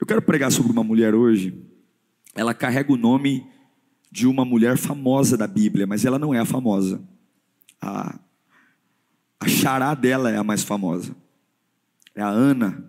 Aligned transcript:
Eu 0.00 0.06
quero 0.06 0.22
pregar 0.22 0.50
sobre 0.50 0.72
uma 0.72 0.82
mulher 0.82 1.14
hoje. 1.14 1.62
Ela 2.34 2.54
carrega 2.54 2.90
o 2.90 2.96
nome 2.96 3.46
de 4.10 4.26
uma 4.26 4.46
mulher 4.46 4.78
famosa 4.78 5.36
da 5.36 5.46
Bíblia, 5.46 5.86
mas 5.86 6.06
ela 6.06 6.18
não 6.18 6.32
é 6.32 6.38
a 6.38 6.46
famosa. 6.46 7.02
A, 7.78 8.18
a 9.38 9.46
chará 9.46 9.94
dela 9.94 10.30
é 10.30 10.38
a 10.38 10.42
mais 10.42 10.62
famosa. 10.62 11.14
É 12.14 12.22
a 12.22 12.28
Ana. 12.28 12.82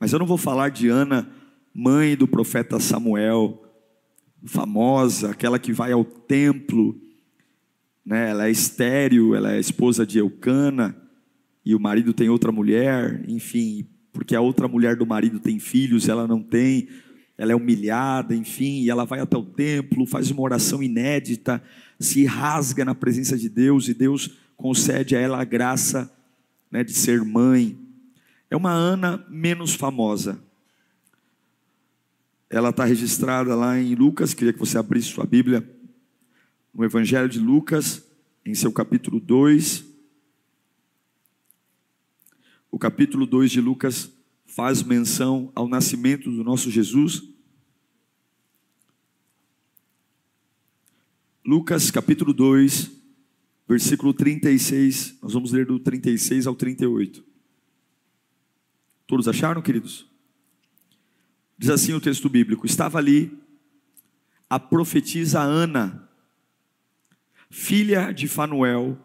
Mas 0.00 0.12
eu 0.12 0.18
não 0.18 0.26
vou 0.26 0.36
falar 0.36 0.70
de 0.70 0.88
Ana, 0.88 1.30
mãe 1.72 2.16
do 2.16 2.26
profeta 2.26 2.80
Samuel, 2.80 3.62
famosa, 4.44 5.30
aquela 5.30 5.58
que 5.58 5.72
vai 5.72 5.92
ao 5.92 6.04
templo, 6.04 7.00
né? 8.04 8.30
ela 8.30 8.48
é 8.48 8.50
estéril, 8.50 9.36
ela 9.36 9.52
é 9.52 9.60
esposa 9.60 10.04
de 10.04 10.18
Eucana, 10.18 10.96
e 11.64 11.76
o 11.76 11.80
marido 11.80 12.12
tem 12.12 12.28
outra 12.28 12.50
mulher, 12.50 13.24
enfim, 13.28 13.86
porque 14.20 14.36
a 14.36 14.40
outra 14.42 14.68
mulher 14.68 14.96
do 14.96 15.06
marido 15.06 15.40
tem 15.40 15.58
filhos, 15.58 16.06
ela 16.06 16.28
não 16.28 16.42
tem, 16.42 16.88
ela 17.38 17.52
é 17.52 17.54
humilhada, 17.54 18.36
enfim, 18.36 18.82
e 18.82 18.90
ela 18.90 19.06
vai 19.06 19.18
até 19.18 19.34
o 19.34 19.42
templo, 19.42 20.04
faz 20.04 20.30
uma 20.30 20.42
oração 20.42 20.82
inédita, 20.82 21.62
se 21.98 22.26
rasga 22.26 22.84
na 22.84 22.94
presença 22.94 23.34
de 23.34 23.48
Deus, 23.48 23.88
e 23.88 23.94
Deus 23.94 24.36
concede 24.58 25.16
a 25.16 25.18
ela 25.18 25.40
a 25.40 25.44
graça 25.44 26.14
né, 26.70 26.84
de 26.84 26.92
ser 26.92 27.24
mãe. 27.24 27.78
É 28.50 28.56
uma 28.58 28.72
Ana 28.72 29.24
menos 29.30 29.74
famosa. 29.74 30.38
Ela 32.50 32.68
está 32.68 32.84
registrada 32.84 33.54
lá 33.54 33.80
em 33.80 33.94
Lucas, 33.94 34.34
queria 34.34 34.52
que 34.52 34.58
você 34.58 34.76
abrisse 34.76 35.08
sua 35.08 35.24
Bíblia, 35.24 35.66
no 36.74 36.84
Evangelho 36.84 37.26
de 37.26 37.38
Lucas, 37.40 38.06
em 38.44 38.54
seu 38.54 38.70
capítulo 38.70 39.18
2. 39.18 39.82
O 42.70 42.78
capítulo 42.78 43.24
2 43.24 43.50
de 43.50 43.62
Lucas 43.62 44.19
faz 44.60 44.82
menção 44.82 45.50
ao 45.54 45.66
nascimento 45.66 46.30
do 46.30 46.44
nosso 46.44 46.70
Jesus. 46.70 47.22
Lucas 51.42 51.90
capítulo 51.90 52.34
2, 52.34 52.90
versículo 53.66 54.12
36, 54.12 55.16
nós 55.22 55.32
vamos 55.32 55.52
ler 55.52 55.64
do 55.64 55.78
36 55.80 56.46
ao 56.46 56.54
38. 56.54 57.24
Todos 59.06 59.26
acharam, 59.26 59.62
queridos? 59.62 60.06
Diz 61.56 61.70
assim 61.70 61.94
o 61.94 62.00
texto 62.00 62.28
bíblico: 62.28 62.66
Estava 62.66 62.98
ali 62.98 63.32
a 64.50 64.60
profetisa 64.60 65.40
Ana, 65.40 66.06
filha 67.48 68.12
de 68.12 68.28
Fanuel, 68.28 68.98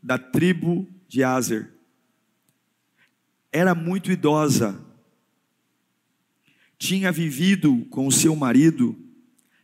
da 0.00 0.16
tribo 0.16 0.86
de 1.08 1.24
Azer. 1.24 1.77
Era 3.58 3.74
muito 3.74 4.12
idosa, 4.12 4.78
tinha 6.78 7.10
vivido 7.10 7.84
com 7.86 8.06
o 8.06 8.12
seu 8.12 8.36
marido 8.36 8.96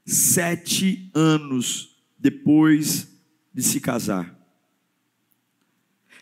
sete 0.05 1.09
anos 1.15 2.03
depois 2.19 3.09
de 3.55 3.63
se 3.63 3.81
casar. 3.81 4.37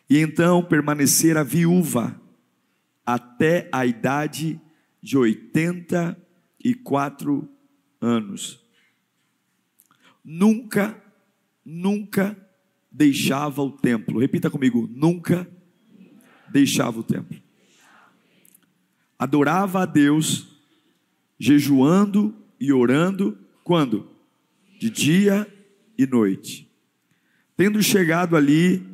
E 0.06 0.18
então 0.18 0.62
permanecera 0.62 1.42
viúva 1.42 2.20
até 3.06 3.70
a 3.72 3.86
idade 3.86 4.60
de 5.00 5.16
84 5.16 7.48
anos. 8.02 8.62
Nunca, 10.22 11.02
nunca 11.64 12.36
deixava 12.90 13.62
o 13.62 13.70
templo. 13.70 14.20
Repita 14.20 14.50
comigo: 14.50 14.86
nunca 14.92 15.50
deixava 16.50 17.00
o 17.00 17.02
templo. 17.02 17.41
Adorava 19.22 19.82
a 19.82 19.86
Deus, 19.86 20.48
jejuando 21.38 22.34
e 22.58 22.72
orando, 22.72 23.38
quando? 23.62 24.10
De 24.80 24.90
dia 24.90 25.46
e 25.96 26.04
noite. 26.04 26.68
Tendo 27.56 27.80
chegado 27.80 28.34
ali, 28.34 28.84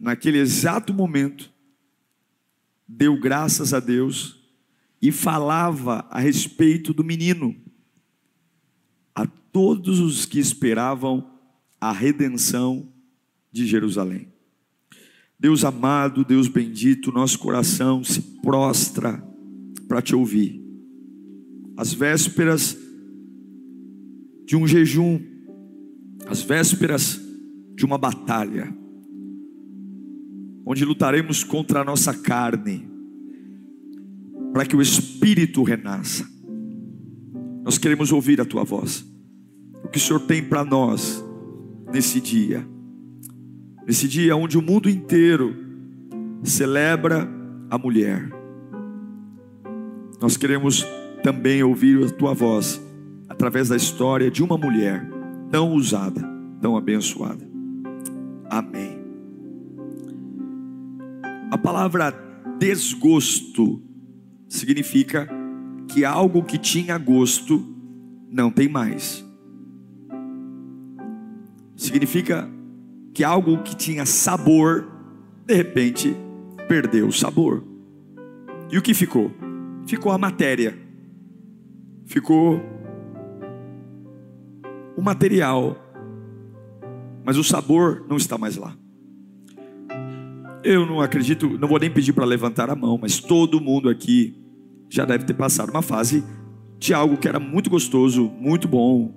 naquele 0.00 0.38
exato 0.38 0.94
momento, 0.94 1.52
deu 2.88 3.20
graças 3.20 3.74
a 3.74 3.78
Deus 3.78 4.40
e 5.02 5.12
falava 5.12 6.06
a 6.08 6.18
respeito 6.18 6.94
do 6.94 7.04
menino 7.04 7.54
a 9.14 9.26
todos 9.26 10.00
os 10.00 10.24
que 10.24 10.38
esperavam 10.38 11.30
a 11.78 11.92
redenção 11.92 12.90
de 13.52 13.66
Jerusalém. 13.66 14.32
Deus 15.38 15.62
amado, 15.62 16.24
Deus 16.24 16.48
bendito, 16.48 17.12
nosso 17.12 17.38
coração 17.38 18.02
se 18.02 18.22
prostra 18.40 19.30
para 19.88 20.02
te 20.02 20.14
ouvir. 20.14 20.62
As 21.76 21.92
vésperas 21.92 22.76
de 24.44 24.56
um 24.56 24.66
jejum, 24.66 25.20
as 26.26 26.42
vésperas 26.42 27.20
de 27.74 27.84
uma 27.84 27.98
batalha 27.98 28.82
onde 30.64 30.84
lutaremos 30.84 31.42
contra 31.42 31.80
a 31.80 31.84
nossa 31.84 32.14
carne, 32.14 32.88
para 34.52 34.64
que 34.64 34.76
o 34.76 34.82
Espírito 34.82 35.62
renasça. 35.62 36.26
Nós 37.64 37.78
queremos 37.78 38.12
ouvir 38.12 38.40
a 38.40 38.44
tua 38.44 38.64
voz, 38.64 39.04
o 39.84 39.88
que 39.88 39.98
o 39.98 40.00
Senhor 40.00 40.20
tem 40.20 40.42
para 40.42 40.64
nós 40.64 41.22
nesse 41.92 42.20
dia, 42.20 42.66
nesse 43.86 44.06
dia 44.06 44.36
onde 44.36 44.56
o 44.56 44.62
mundo 44.62 44.88
inteiro 44.88 45.54
celebra 46.42 47.28
a 47.68 47.78
mulher. 47.78 48.41
Nós 50.22 50.36
queremos 50.36 50.86
também 51.24 51.64
ouvir 51.64 52.04
a 52.04 52.08
tua 52.08 52.32
voz 52.32 52.80
através 53.28 53.70
da 53.70 53.76
história 53.76 54.30
de 54.30 54.40
uma 54.40 54.56
mulher 54.56 55.04
tão 55.50 55.72
usada, 55.72 56.22
tão 56.60 56.76
abençoada. 56.76 57.44
Amém. 58.48 59.02
A 61.50 61.58
palavra 61.58 62.14
desgosto 62.56 63.82
significa 64.48 65.28
que 65.88 66.04
algo 66.04 66.44
que 66.44 66.56
tinha 66.56 66.96
gosto 66.98 67.60
não 68.30 68.48
tem 68.48 68.68
mais. 68.68 69.26
Significa 71.74 72.48
que 73.12 73.24
algo 73.24 73.60
que 73.64 73.74
tinha 73.74 74.06
sabor, 74.06 74.88
de 75.44 75.54
repente, 75.54 76.16
perdeu 76.68 77.08
o 77.08 77.12
sabor. 77.12 77.64
E 78.70 78.78
o 78.78 78.82
que 78.82 78.94
ficou? 78.94 79.32
Ficou 79.86 80.12
a 80.12 80.18
matéria, 80.18 80.78
ficou 82.06 82.60
o 84.96 85.02
material, 85.02 85.76
mas 87.24 87.36
o 87.36 87.44
sabor 87.44 88.04
não 88.08 88.16
está 88.16 88.38
mais 88.38 88.56
lá. 88.56 88.76
Eu 90.64 90.86
não 90.86 91.00
acredito, 91.00 91.58
não 91.58 91.68
vou 91.68 91.78
nem 91.78 91.90
pedir 91.90 92.12
para 92.12 92.24
levantar 92.24 92.70
a 92.70 92.76
mão, 92.76 92.98
mas 93.00 93.18
todo 93.18 93.60
mundo 93.60 93.88
aqui 93.88 94.36
já 94.88 95.04
deve 95.04 95.24
ter 95.24 95.34
passado 95.34 95.70
uma 95.70 95.82
fase 95.82 96.22
de 96.78 96.92
algo 96.92 97.16
que 97.16 97.26
era 97.26 97.40
muito 97.40 97.70
gostoso, 97.70 98.30
muito 98.38 98.68
bom, 98.68 99.12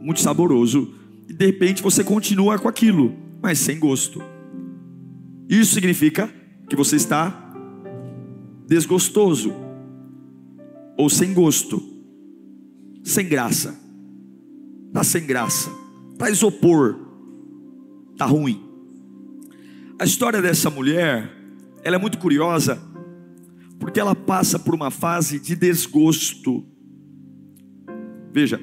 muito 0.00 0.20
saboroso, 0.20 0.94
e 1.28 1.32
de 1.32 1.46
repente 1.46 1.82
você 1.82 2.04
continua 2.04 2.58
com 2.58 2.68
aquilo, 2.68 3.14
mas 3.42 3.58
sem 3.58 3.78
gosto. 3.78 4.22
Isso 5.48 5.74
significa 5.74 6.32
que 6.68 6.76
você 6.76 6.96
está 6.96 7.52
desgostoso, 8.66 9.52
ou 10.96 11.08
sem 11.08 11.32
gosto, 11.34 11.82
sem 13.02 13.28
graça, 13.28 13.78
está 14.88 15.04
sem 15.04 15.26
graça, 15.26 15.70
está 16.12 16.30
isopor, 16.30 16.96
está 18.12 18.26
ruim. 18.26 18.62
A 19.98 20.04
história 20.04 20.40
dessa 20.40 20.70
mulher, 20.70 21.30
ela 21.82 21.96
é 21.96 21.98
muito 21.98 22.18
curiosa, 22.18 22.80
porque 23.78 24.00
ela 24.00 24.14
passa 24.14 24.58
por 24.58 24.74
uma 24.74 24.90
fase 24.90 25.38
de 25.38 25.54
desgosto. 25.54 26.64
Veja, 28.32 28.60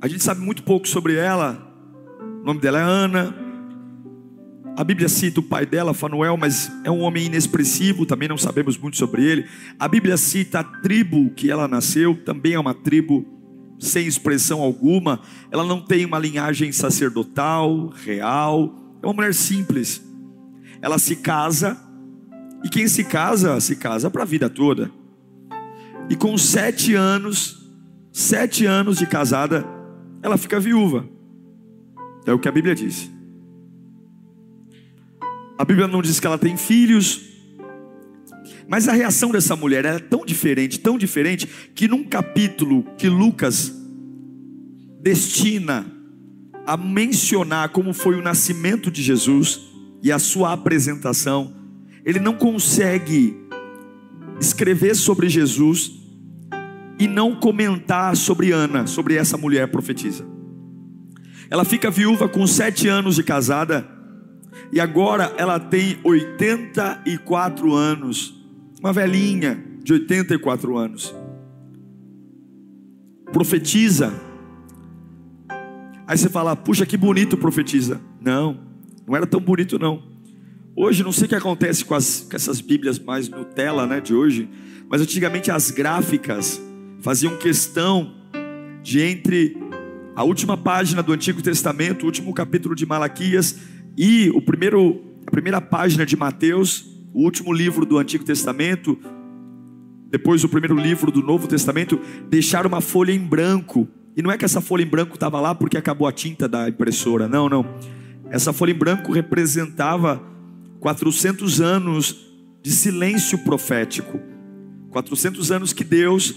a 0.00 0.08
gente 0.08 0.22
sabe 0.22 0.40
muito 0.40 0.62
pouco 0.62 0.86
sobre 0.86 1.14
ela. 1.14 1.62
O 2.42 2.44
nome 2.44 2.60
dela 2.60 2.78
é 2.78 2.82
Ana. 2.82 3.45
A 4.76 4.84
Bíblia 4.84 5.08
cita 5.08 5.40
o 5.40 5.42
pai 5.42 5.64
dela, 5.64 5.94
Fanuel, 5.94 6.36
mas 6.36 6.70
é 6.84 6.90
um 6.90 7.00
homem 7.00 7.24
inexpressivo, 7.24 8.04
também 8.04 8.28
não 8.28 8.36
sabemos 8.36 8.76
muito 8.76 8.98
sobre 8.98 9.24
ele. 9.24 9.46
A 9.78 9.88
Bíblia 9.88 10.18
cita 10.18 10.60
a 10.60 10.64
tribo 10.64 11.30
que 11.30 11.50
ela 11.50 11.66
nasceu, 11.66 12.14
também 12.14 12.52
é 12.52 12.60
uma 12.60 12.74
tribo 12.74 13.24
sem 13.78 14.06
expressão 14.06 14.60
alguma. 14.60 15.20
Ela 15.50 15.64
não 15.64 15.80
tem 15.80 16.04
uma 16.04 16.18
linhagem 16.18 16.72
sacerdotal, 16.72 17.88
real. 18.04 18.98
É 19.02 19.06
uma 19.06 19.14
mulher 19.14 19.32
simples. 19.32 20.04
Ela 20.82 20.98
se 20.98 21.16
casa, 21.16 21.74
e 22.62 22.68
quem 22.68 22.86
se 22.86 23.02
casa, 23.02 23.58
se 23.60 23.76
casa 23.76 24.10
para 24.10 24.24
a 24.24 24.26
vida 24.26 24.50
toda. 24.50 24.90
E 26.10 26.14
com 26.14 26.36
sete 26.36 26.94
anos, 26.94 27.66
sete 28.12 28.66
anos 28.66 28.98
de 28.98 29.06
casada, 29.06 29.64
ela 30.22 30.36
fica 30.36 30.60
viúva. 30.60 31.08
É 32.26 32.32
o 32.34 32.38
que 32.38 32.46
a 32.46 32.52
Bíblia 32.52 32.74
diz. 32.74 33.15
A 35.58 35.64
Bíblia 35.64 35.86
não 35.86 36.02
diz 36.02 36.20
que 36.20 36.26
ela 36.26 36.38
tem 36.38 36.56
filhos, 36.56 37.22
mas 38.68 38.88
a 38.88 38.92
reação 38.92 39.30
dessa 39.30 39.56
mulher 39.56 39.84
é 39.84 39.98
tão 39.98 40.24
diferente, 40.24 40.80
tão 40.80 40.98
diferente, 40.98 41.48
que 41.74 41.88
num 41.88 42.04
capítulo 42.04 42.84
que 42.98 43.08
Lucas 43.08 43.72
destina 45.00 45.86
a 46.66 46.76
mencionar 46.76 47.70
como 47.70 47.94
foi 47.94 48.16
o 48.16 48.22
nascimento 48.22 48.90
de 48.90 49.02
Jesus 49.02 49.60
e 50.02 50.10
a 50.10 50.18
sua 50.18 50.52
apresentação, 50.52 51.54
ele 52.04 52.18
não 52.18 52.34
consegue 52.34 53.36
escrever 54.40 54.94
sobre 54.94 55.28
Jesus 55.28 55.92
e 56.98 57.06
não 57.06 57.36
comentar 57.36 58.16
sobre 58.16 58.52
Ana, 58.52 58.86
sobre 58.86 59.14
essa 59.14 59.36
mulher 59.36 59.68
profetisa. 59.68 60.26
Ela 61.48 61.64
fica 61.64 61.90
viúva 61.90 62.28
com 62.28 62.46
sete 62.46 62.88
anos 62.88 63.14
de 63.14 63.22
casada 63.22 63.95
e 64.72 64.80
agora 64.80 65.34
ela 65.36 65.58
tem 65.58 65.98
84 66.02 67.74
anos, 67.74 68.34
uma 68.80 68.92
velhinha 68.92 69.62
de 69.82 69.92
84 69.92 70.76
anos. 70.76 71.14
Profetiza. 73.32 74.12
Aí 76.06 76.16
você 76.16 76.28
fala, 76.28 76.56
puxa, 76.56 76.86
que 76.86 76.96
bonito 76.96 77.36
profetiza. 77.36 78.00
Não, 78.20 78.60
não 79.06 79.16
era 79.16 79.26
tão 79.26 79.40
bonito 79.40 79.78
não. 79.78 80.02
Hoje 80.74 81.02
não 81.02 81.12
sei 81.12 81.26
o 81.26 81.28
que 81.28 81.34
acontece 81.34 81.84
com, 81.84 81.94
as, 81.94 82.26
com 82.28 82.36
essas 82.36 82.60
Bíblias 82.60 82.98
mais 82.98 83.28
Nutella, 83.28 83.86
né, 83.86 84.00
de 84.00 84.14
hoje, 84.14 84.48
mas 84.90 85.00
antigamente 85.00 85.50
as 85.50 85.70
gráficas 85.70 86.60
faziam 87.00 87.36
questão 87.38 88.14
de 88.82 89.00
entre 89.00 89.56
a 90.14 90.22
última 90.22 90.56
página 90.56 91.02
do 91.02 91.12
Antigo 91.12 91.42
Testamento, 91.42 92.02
o 92.02 92.06
último 92.06 92.32
capítulo 92.34 92.74
de 92.74 92.84
Malaquias 92.84 93.58
e 93.96 94.30
o 94.30 94.42
primeiro, 94.42 95.00
a 95.26 95.30
primeira 95.30 95.60
página 95.60 96.04
de 96.04 96.16
Mateus, 96.16 96.84
o 97.14 97.22
último 97.22 97.52
livro 97.52 97.86
do 97.86 97.98
Antigo 97.98 98.24
Testamento, 98.24 98.98
depois 100.10 100.44
o 100.44 100.48
primeiro 100.48 100.76
livro 100.76 101.10
do 101.10 101.22
Novo 101.22 101.48
Testamento, 101.48 101.98
deixaram 102.28 102.68
uma 102.68 102.80
folha 102.80 103.12
em 103.12 103.18
branco. 103.18 103.88
E 104.16 104.22
não 104.22 104.30
é 104.30 104.36
que 104.36 104.44
essa 104.44 104.60
folha 104.60 104.82
em 104.82 104.86
branco 104.86 105.14
estava 105.14 105.40
lá 105.40 105.54
porque 105.54 105.76
acabou 105.76 106.06
a 106.06 106.12
tinta 106.12 106.48
da 106.48 106.68
impressora, 106.68 107.26
não, 107.26 107.48
não. 107.48 107.66
Essa 108.30 108.52
folha 108.52 108.72
em 108.72 108.74
branco 108.74 109.12
representava 109.12 110.22
400 110.80 111.60
anos 111.60 112.26
de 112.62 112.70
silêncio 112.70 113.38
profético. 113.38 114.20
400 114.90 115.50
anos 115.52 115.72
que 115.72 115.84
Deus 115.84 116.34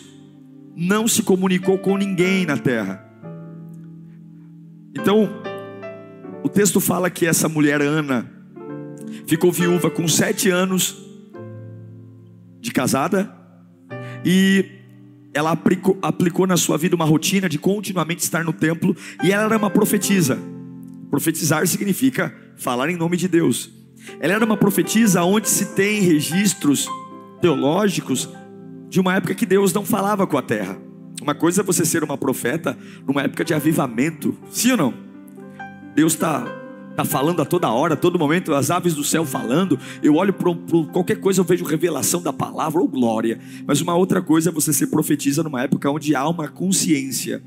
não 0.76 1.08
se 1.08 1.24
comunicou 1.24 1.78
com 1.78 1.98
ninguém 1.98 2.46
na 2.46 2.58
terra. 2.58 3.06
Então, 4.96 5.30
o 6.50 6.52
texto 6.52 6.80
fala 6.82 7.12
que 7.12 7.28
essa 7.28 7.48
mulher, 7.48 7.80
Ana, 7.80 8.28
ficou 9.28 9.52
viúva 9.52 9.92
com 9.92 10.08
sete 10.08 10.50
anos 10.50 10.98
de 12.60 12.72
casada 12.72 13.32
e 14.26 14.66
ela 15.32 15.52
aplicou, 15.52 15.96
aplicou, 16.02 16.48
na 16.48 16.58
sua 16.58 16.76
vida 16.76 16.96
uma 16.96 17.06
rotina 17.06 17.48
de 17.48 17.60
continuamente 17.60 18.24
estar 18.24 18.44
no 18.44 18.52
templo 18.52 18.98
e 19.24 19.32
ela 19.32 19.44
era 19.44 19.58
uma 19.58 19.70
profetisa. 19.70 20.40
Profetizar 21.12 21.68
significa 21.68 22.34
falar 22.58 22.90
em 22.90 22.98
nome 22.98 23.16
de 23.16 23.28
Deus. 23.28 23.70
Ela 24.20 24.34
era 24.34 24.44
uma 24.44 24.58
profetisa 24.58 25.22
onde 25.22 25.48
se 25.48 25.76
tem 25.76 26.02
registros 26.02 26.88
teológicos 27.40 28.28
de 28.90 29.00
uma 29.00 29.14
época 29.14 29.36
que 29.36 29.46
Deus 29.46 29.72
não 29.72 29.86
falava 29.86 30.26
com 30.26 30.36
a 30.36 30.42
terra. 30.42 30.80
Uma 31.22 31.36
coisa 31.36 31.62
é 31.62 31.64
você 31.64 31.86
ser 31.86 32.04
uma 32.04 32.18
profeta 32.18 32.76
numa 33.06 33.22
época 33.22 33.46
de 33.46 33.54
avivamento, 33.54 34.36
sim 34.50 34.72
ou 34.72 34.78
não? 34.78 35.09
Deus 36.00 36.14
está 36.14 36.46
tá 36.96 37.04
falando 37.04 37.42
a 37.42 37.46
toda 37.46 37.70
hora, 37.70 37.94
a 37.94 37.98
todo 37.98 38.18
momento, 38.18 38.54
as 38.54 38.72
aves 38.72 38.96
do 38.96 39.04
céu 39.04 39.26
falando. 39.26 39.78
Eu 40.02 40.16
olho 40.16 40.32
para 40.32 40.56
qualquer 40.94 41.18
coisa, 41.18 41.42
eu 41.42 41.44
vejo 41.44 41.66
revelação 41.66 42.22
da 42.22 42.32
palavra 42.32 42.80
ou 42.80 42.88
glória. 42.88 43.38
Mas 43.68 43.82
uma 43.82 43.94
outra 43.96 44.22
coisa 44.22 44.50
é 44.50 44.54
você 44.54 44.72
ser 44.72 44.88
profetiza 44.88 45.44
numa 45.44 45.62
época 45.62 45.92
onde 45.92 46.16
há 46.16 46.26
uma 46.26 46.48
consciência 46.48 47.44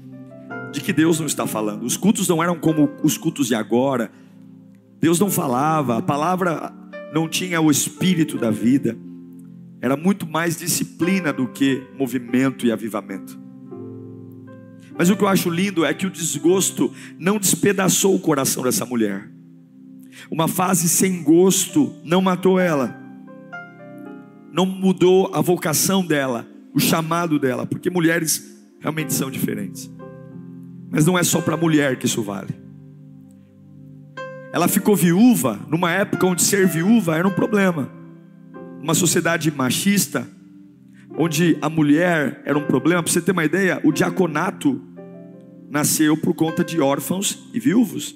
de 0.71 0.83
que 0.83 0.93
Deus 0.93 1.19
não 1.19 1.25
está 1.25 1.47
falando. 1.47 1.85
Os 1.85 1.97
cultos 1.97 2.29
não 2.29 2.43
eram 2.43 2.55
como 2.59 2.91
os 3.03 3.17
cultos 3.17 3.47
de 3.47 3.55
agora. 3.55 4.13
Deus 5.01 5.19
não 5.19 5.31
falava, 5.31 5.97
a 5.97 6.03
palavra 6.03 6.75
não 7.15 7.27
tinha 7.27 7.59
o 7.59 7.71
espírito 7.71 8.37
da 8.37 8.51
vida. 8.51 8.99
Era 9.81 9.97
muito 9.97 10.27
mais 10.27 10.59
disciplina 10.59 11.33
do 11.33 11.49
que 11.49 11.83
movimento 11.99 12.67
e 12.67 12.71
avivamento. 12.71 13.42
Mas 15.03 15.11
o 15.11 15.17
que 15.17 15.25
eu 15.25 15.29
acho 15.29 15.51
lindo 15.51 15.85
é 15.85 15.93
que 15.93 16.07
o 16.07 16.11
desgosto 16.11 16.95
não 17.19 17.37
despedaçou 17.37 18.15
o 18.15 18.21
coração 18.21 18.63
dessa 18.63 18.87
mulher. 18.87 19.29
Uma 20.31 20.47
fase 20.47 20.89
sem 20.89 21.25
gosto 21.25 21.93
não 22.05 22.23
matou 22.23 22.57
ela, 22.57 22.97
não 24.53 24.65
mudou 24.65 25.29
a 25.35 25.41
vocação 25.41 26.07
dela, 26.07 26.47
o 26.73 26.79
chamado 26.79 27.37
dela, 27.37 27.67
porque 27.67 27.91
mulheres 27.91 28.65
realmente 28.79 29.13
são 29.13 29.29
diferentes. 29.29 29.91
Mas 30.89 31.05
não 31.05 31.19
é 31.19 31.25
só 31.25 31.41
para 31.41 31.57
mulher 31.57 31.97
que 31.97 32.07
isso 32.07 32.23
vale. 32.23 32.55
Ela 34.53 34.69
ficou 34.69 34.95
viúva 34.95 35.59
numa 35.67 35.91
época 35.91 36.25
onde 36.29 36.43
ser 36.43 36.65
viúva 36.69 37.17
era 37.17 37.27
um 37.27 37.33
problema. 37.33 37.91
Uma 38.81 38.95
sociedade 38.95 39.51
machista, 39.51 40.29
onde 41.19 41.59
a 41.61 41.69
mulher 41.69 42.41
era 42.45 42.57
um 42.57 42.67
problema. 42.67 43.03
Para 43.03 43.11
você 43.11 43.21
ter 43.21 43.33
uma 43.33 43.45
ideia, 43.45 43.81
o 43.83 43.91
diaconato 43.91 44.92
nasceu 45.73 46.19
por 46.19 46.35
conta 46.35 46.63
de 46.63 46.79
órfãos 46.83 47.49
e 47.55 47.59
viúvos. 47.59 48.15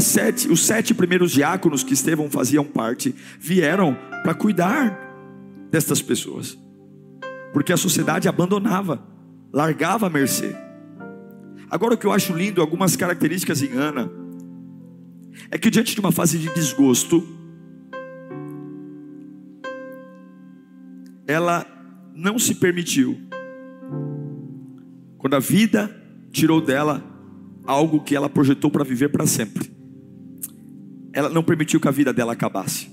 Sete, 0.00 0.50
os 0.50 0.66
sete 0.66 0.92
primeiros 0.92 1.30
diáconos 1.30 1.84
que 1.84 1.94
Estevão 1.94 2.28
faziam 2.28 2.64
parte 2.64 3.14
vieram 3.38 3.96
para 4.24 4.34
cuidar 4.34 4.98
destas 5.70 6.02
pessoas, 6.02 6.58
porque 7.52 7.72
a 7.72 7.76
sociedade 7.76 8.28
abandonava, 8.28 9.06
largava 9.52 10.08
a 10.08 10.10
mercê. 10.10 10.56
Agora, 11.70 11.94
o 11.94 11.96
que 11.96 12.06
eu 12.06 12.12
acho 12.12 12.32
lindo, 12.32 12.60
algumas 12.60 12.96
características 12.96 13.62
em 13.62 13.70
Ana, 13.74 14.10
é 15.48 15.56
que 15.56 15.70
diante 15.70 15.94
de 15.94 16.00
uma 16.00 16.10
fase 16.10 16.38
de 16.38 16.52
desgosto, 16.52 17.24
ela 21.24 21.64
não 22.12 22.36
se 22.36 22.56
permitiu. 22.56 23.16
Quando 25.18 25.36
a 25.36 25.38
vida 25.38 26.01
tirou 26.32 26.60
dela 26.60 27.04
algo 27.64 28.00
que 28.00 28.16
ela 28.16 28.28
projetou 28.28 28.70
para 28.70 28.82
viver 28.82 29.10
para 29.10 29.26
sempre. 29.26 29.70
Ela 31.12 31.28
não 31.28 31.42
permitiu 31.42 31.78
que 31.78 31.86
a 31.86 31.92
vida 31.92 32.12
dela 32.12 32.32
acabasse. 32.32 32.90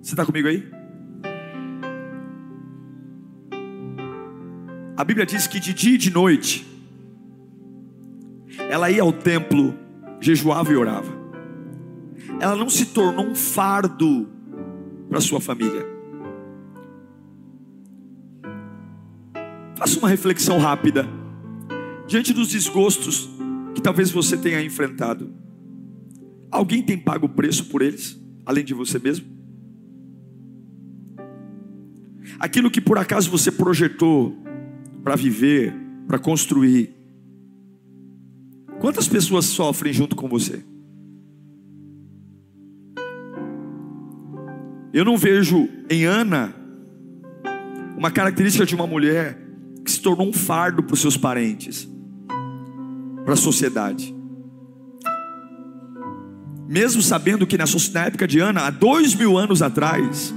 Você 0.00 0.12
está 0.12 0.24
comigo 0.24 0.48
aí? 0.48 0.66
A 4.96 5.04
Bíblia 5.04 5.26
diz 5.26 5.46
que 5.46 5.58
de 5.58 5.74
dia 5.74 5.94
e 5.94 5.98
de 5.98 6.10
noite, 6.10 6.66
ela 8.70 8.90
ia 8.90 9.02
ao 9.02 9.12
templo, 9.12 9.74
jejuava 10.20 10.72
e 10.72 10.76
orava. 10.76 11.12
Ela 12.38 12.54
não 12.54 12.68
se 12.70 12.86
tornou 12.86 13.26
um 13.26 13.34
fardo 13.34 14.28
para 15.08 15.20
sua 15.20 15.40
família. 15.40 15.89
Faça 19.80 19.98
uma 19.98 20.10
reflexão 20.10 20.58
rápida. 20.58 21.08
Diante 22.06 22.34
dos 22.34 22.48
desgostos 22.48 23.30
que 23.74 23.80
talvez 23.80 24.10
você 24.10 24.36
tenha 24.36 24.62
enfrentado, 24.62 25.32
alguém 26.50 26.82
tem 26.82 26.98
pago 26.98 27.24
o 27.24 27.30
preço 27.30 27.64
por 27.70 27.80
eles, 27.80 28.20
além 28.44 28.62
de 28.62 28.74
você 28.74 28.98
mesmo? 28.98 29.26
Aquilo 32.38 32.70
que 32.70 32.78
por 32.78 32.98
acaso 32.98 33.30
você 33.30 33.50
projetou 33.50 34.36
para 35.02 35.16
viver, 35.16 35.74
para 36.06 36.18
construir, 36.18 36.94
quantas 38.80 39.08
pessoas 39.08 39.46
sofrem 39.46 39.94
junto 39.94 40.14
com 40.14 40.28
você? 40.28 40.62
Eu 44.92 45.06
não 45.06 45.16
vejo 45.16 45.70
em 45.88 46.04
Ana 46.04 46.54
uma 47.96 48.10
característica 48.10 48.66
de 48.66 48.74
uma 48.74 48.86
mulher 48.86 49.48
que 49.90 49.96
se 49.96 50.00
tornou 50.00 50.28
um 50.28 50.32
fardo 50.32 50.82
para 50.84 50.94
os 50.94 51.00
seus 51.00 51.16
parentes, 51.16 51.88
para 53.24 53.34
a 53.34 53.36
sociedade. 53.36 54.14
mesmo 56.68 57.02
sabendo 57.02 57.44
que 57.48 57.58
na, 57.58 57.64
época 58.06 58.28
de 58.28 58.38
Ana, 58.38 58.60
há 58.60 58.70
dois 58.70 59.12
mil 59.16 59.36
anos 59.36 59.60
atrás, 59.60 60.32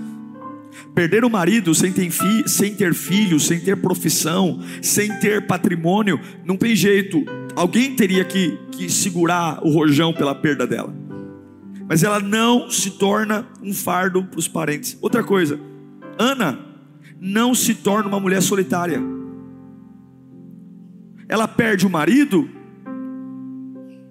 perder 0.96 1.24
o 1.24 1.30
marido 1.30 1.76
sem 1.76 1.94
ter, 1.94 2.10
fi, 2.10 2.50
sem 2.50 2.74
ter 2.74 2.96
filhos, 2.96 3.46
sem 3.46 3.60
ter 3.60 3.76
profissão, 3.76 4.60
sem 4.82 5.20
ter 5.20 5.46
patrimônio, 5.46 6.20
não 6.44 6.58
tem 6.58 6.76
jeito. 6.76 7.24
Alguém 7.56 7.96
teria 7.96 8.26
que, 8.26 8.58
que 8.72 8.90
segurar 8.90 9.64
o 9.64 9.70
rojão 9.70 10.12
pela 10.12 10.34
perda 10.34 10.66
dela. 10.66 10.92
Mas 11.88 12.04
ela 12.04 12.20
não 12.20 12.68
se 12.72 12.90
torna 12.92 13.46
um 13.62 13.72
fardo 13.72 14.24
para 14.24 14.40
os 14.40 14.48
parentes. 14.48 14.98
Outra 15.00 15.24
coisa, 15.24 15.60
Ana 16.18 16.58
não 17.22 17.54
se 17.54 17.76
torna 17.76 18.10
uma 18.10 18.20
mulher 18.20 18.42
solitária. 18.42 19.13
Ela 21.28 21.48
perde 21.48 21.86
o 21.86 21.90
marido, 21.90 22.50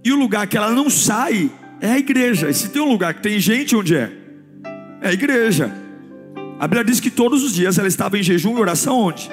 e 0.04 0.12
o 0.12 0.16
lugar 0.16 0.47
que 0.47 0.57
ela 0.57 0.71
não 0.71 0.90
sai 0.90 1.50
é 1.81 1.92
a 1.92 1.99
igreja. 1.99 2.50
E 2.50 2.54
se 2.54 2.69
tem 2.71 2.83
um 2.83 2.90
lugar 2.90 3.14
que 3.14 3.23
tem 3.23 3.38
gente, 3.38 3.76
onde 3.76 3.95
é? 3.95 4.11
É 5.00 5.09
a 5.09 5.12
igreja. 5.12 5.73
A 6.59 6.66
Bíblia 6.66 6.85
diz 6.85 6.99
que 6.99 7.11
todos 7.11 7.42
os 7.42 7.54
dias 7.54 7.78
ela 7.78 7.88
estava 7.88 8.19
em 8.19 8.23
jejum 8.23 8.57
e 8.57 8.61
oração 8.61 8.99
onde? 8.99 9.31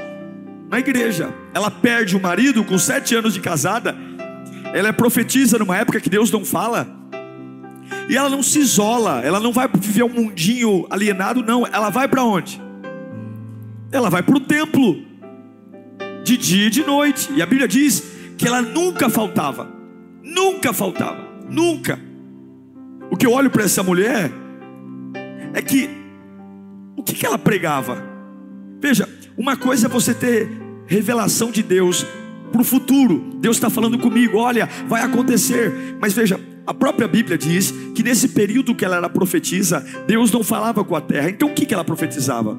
Na 0.70 0.80
igreja. 0.80 1.34
Ela 1.54 1.72
perde 1.72 2.16
o 2.16 2.22
marido 2.22 2.64
com 2.64 2.78
sete 2.78 3.16
anos 3.16 3.34
de 3.34 3.40
casada. 3.40 3.96
Ela 4.74 4.90
é 4.90 4.92
profetiza 4.92 5.58
numa 5.58 5.78
época 5.78 6.00
que 6.00 6.10
Deus 6.10 6.32
não 6.32 6.46
fala. 6.46 6.88
E 8.08 8.16
ela 8.16 8.30
não 8.30 8.44
se 8.44 8.60
isola. 8.60 9.22
Ela 9.24 9.40
não 9.40 9.52
vai 9.52 9.68
viver 9.68 10.04
um 10.04 10.10
mundinho 10.10 10.86
alienado, 10.90 11.44
não. 11.44 11.66
Ela 11.66 11.90
vai 11.90 12.08
para 12.08 12.24
onde? 12.24 12.62
Ela 13.92 14.10
vai 14.10 14.22
para 14.22 14.38
o 14.38 14.40
templo. 14.40 15.09
De 16.24 16.38
dia 16.38 16.68
e 16.68 16.70
de 16.70 16.84
noite. 16.84 17.30
E 17.36 17.42
a 17.42 17.46
Bíblia 17.46 17.68
diz 17.68 18.04
que 18.38 18.48
ela 18.48 18.62
nunca 18.62 19.10
faltava. 19.10 19.70
Nunca 20.24 20.72
faltava. 20.74 21.28
Nunca. 21.50 22.00
O 23.12 23.18
que 23.18 23.26
eu 23.26 23.32
olho 23.32 23.50
para 23.50 23.64
essa 23.64 23.84
mulher 23.84 24.32
é 25.54 25.62
que 25.62 25.90
o 26.96 27.04
que, 27.04 27.14
que 27.14 27.26
ela 27.26 27.38
pregava? 27.38 28.04
Veja, 28.80 29.08
uma 29.38 29.58
coisa 29.58 29.88
é 29.88 29.90
você 29.90 30.14
ter 30.14 30.50
revelação 30.86 31.52
de 31.52 31.64
Deus 31.64 32.06
para 32.52 32.62
o 32.62 32.64
futuro. 32.64 33.36
Deus 33.40 33.58
está 33.58 33.70
falando 33.70 33.98
comigo, 33.98 34.38
olha, 34.38 34.70
vai 34.88 35.02
acontecer. 35.02 35.98
Mas 36.00 36.14
veja, 36.14 36.40
a 36.68 36.74
própria 36.74 37.08
Bíblia 37.08 37.38
diz 37.38 37.74
que 37.96 38.04
nesse 38.04 38.30
período 38.30 38.76
que 38.76 38.86
ela 38.86 38.98
era 38.98 39.10
profetisa, 39.10 39.86
Deus 40.08 40.32
não 40.32 40.44
falava 40.44 40.84
com 40.84 40.96
a 40.96 41.02
terra. 41.02 41.30
Então 41.30 41.50
o 41.50 41.54
que, 41.54 41.66
que 41.66 41.74
ela 41.74 41.84
profetizava? 41.84 42.58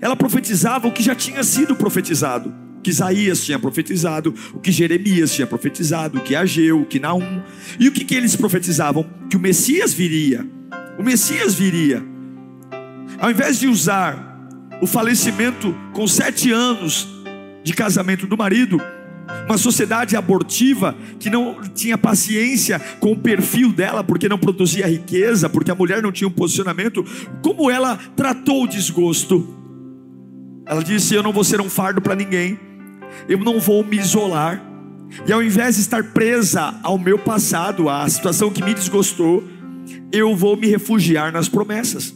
Ela 0.00 0.14
profetizava 0.14 0.86
o 0.86 0.92
que 0.92 1.02
já 1.02 1.14
tinha 1.14 1.42
sido 1.42 1.74
profetizado 1.74 2.67
que 2.88 2.90
Isaías 2.90 3.44
tinha 3.44 3.58
profetizado, 3.58 4.34
o 4.54 4.60
que 4.60 4.72
Jeremias 4.72 5.34
tinha 5.34 5.46
profetizado, 5.46 6.18
o 6.18 6.22
que 6.22 6.34
Ageu, 6.34 6.80
o 6.80 6.86
que 6.86 6.98
Naum. 6.98 7.42
E 7.78 7.86
o 7.86 7.92
que, 7.92 8.02
que 8.02 8.14
eles 8.14 8.34
profetizavam? 8.34 9.04
Que 9.28 9.36
o 9.36 9.40
Messias 9.40 9.92
viria. 9.92 10.46
O 10.98 11.02
Messias 11.02 11.54
viria. 11.54 12.02
Ao 13.18 13.30
invés 13.30 13.60
de 13.60 13.68
usar 13.68 14.26
o 14.80 14.86
falecimento 14.86 15.76
com 15.92 16.06
sete 16.06 16.50
anos 16.50 17.06
de 17.62 17.74
casamento 17.74 18.26
do 18.26 18.38
marido, 18.38 18.80
uma 19.44 19.58
sociedade 19.58 20.16
abortiva 20.16 20.96
que 21.20 21.28
não 21.28 21.60
tinha 21.74 21.98
paciência 21.98 22.80
com 23.00 23.12
o 23.12 23.18
perfil 23.18 23.70
dela, 23.70 24.02
porque 24.02 24.30
não 24.30 24.38
produzia 24.38 24.86
riqueza, 24.86 25.46
porque 25.46 25.70
a 25.70 25.74
mulher 25.74 26.02
não 26.02 26.10
tinha 26.10 26.26
um 26.26 26.32
posicionamento, 26.32 27.04
como 27.42 27.70
ela 27.70 27.98
tratou 28.16 28.64
o 28.64 28.68
desgosto? 28.68 29.46
Ela 30.64 30.82
disse: 30.82 31.14
Eu 31.14 31.22
não 31.22 31.32
vou 31.34 31.44
ser 31.44 31.60
um 31.60 31.68
fardo 31.68 32.00
para 32.00 32.14
ninguém, 32.14 32.58
eu 33.28 33.38
não 33.38 33.60
vou 33.60 33.84
me 33.84 33.98
isolar. 33.98 34.62
E 35.26 35.32
ao 35.32 35.42
invés 35.42 35.76
de 35.76 35.82
estar 35.82 36.02
presa 36.04 36.74
ao 36.82 36.98
meu 36.98 37.18
passado, 37.18 37.88
à 37.88 38.08
situação 38.08 38.50
que 38.50 38.62
me 38.62 38.74
desgostou, 38.74 39.42
eu 40.12 40.34
vou 40.36 40.56
me 40.56 40.66
refugiar 40.66 41.32
nas 41.32 41.48
promessas. 41.48 42.14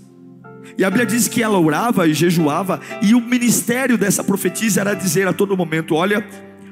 E 0.77 0.85
a 0.85 0.91
Bíblia 0.91 1.07
diz 1.07 1.29
que 1.29 1.43
ela 1.43 1.59
orava 1.59 2.07
e 2.07 2.15
jejuava, 2.15 2.81
e 3.03 3.15
o 3.15 3.21
ministério 3.21 3.99
dessa 3.99 4.25
profetisa 4.25 4.81
era 4.81 4.95
dizer 4.95 5.27
a 5.27 5.33
todo 5.33 5.57
momento: 5.57 5.95
Olha, 5.95 6.27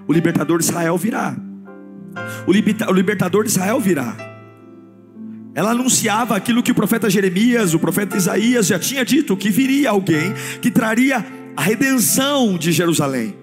o 0.07 0.13
libertador 0.13 0.59
de 0.59 0.65
Israel 0.65 0.97
virá. 0.97 1.37
O 2.47 2.53
libertador 2.93 3.45
de 3.45 3.51
Israel 3.51 3.81
virá. 3.81 4.17
Ela 5.55 5.73
anunciava 5.73 6.37
aquilo 6.37 6.63
que 6.63 6.73
o 6.73 6.75
profeta 6.75 7.11
Jeremias, 7.11 7.75
o 7.75 7.79
profeta 7.79 8.17
Isaías 8.17 8.67
já 8.67 8.79
tinha 8.79 9.05
dito: 9.05 9.37
que 9.37 9.51
viria 9.51 9.91
alguém 9.91 10.33
que 10.61 10.71
traria 10.71 11.25
a 11.57 11.63
redenção 11.63 12.57
de 12.57 12.73
Jerusalém. 12.73 13.40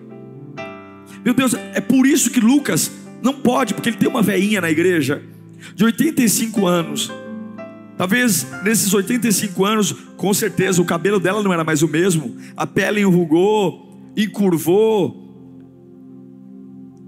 Meu 1.28 1.34
Deus, 1.34 1.54
é 1.74 1.82
por 1.82 2.08
isso 2.08 2.32
que 2.32 2.40
Lucas 2.40 2.90
não 3.22 3.34
pode, 3.34 3.74
porque 3.74 3.90
ele 3.90 3.98
tem 3.98 4.08
uma 4.08 4.22
veinha 4.22 4.62
na 4.62 4.72
igreja 4.72 5.22
de 5.76 5.84
85 5.84 6.66
anos. 6.66 7.12
Talvez 7.98 8.48
nesses 8.64 8.94
85 8.94 9.66
anos, 9.66 9.92
com 10.16 10.34
certeza, 10.34 10.82
o 10.82 10.86
cabelo 10.86 11.20
dela 11.20 11.44
não 11.44 11.52
era 11.52 11.66
mais 11.66 11.82
o 11.82 11.88
mesmo, 11.90 12.38
a 12.56 12.66
pele 12.66 13.02
enrugou, 13.02 14.10
encurvou, 14.16 15.22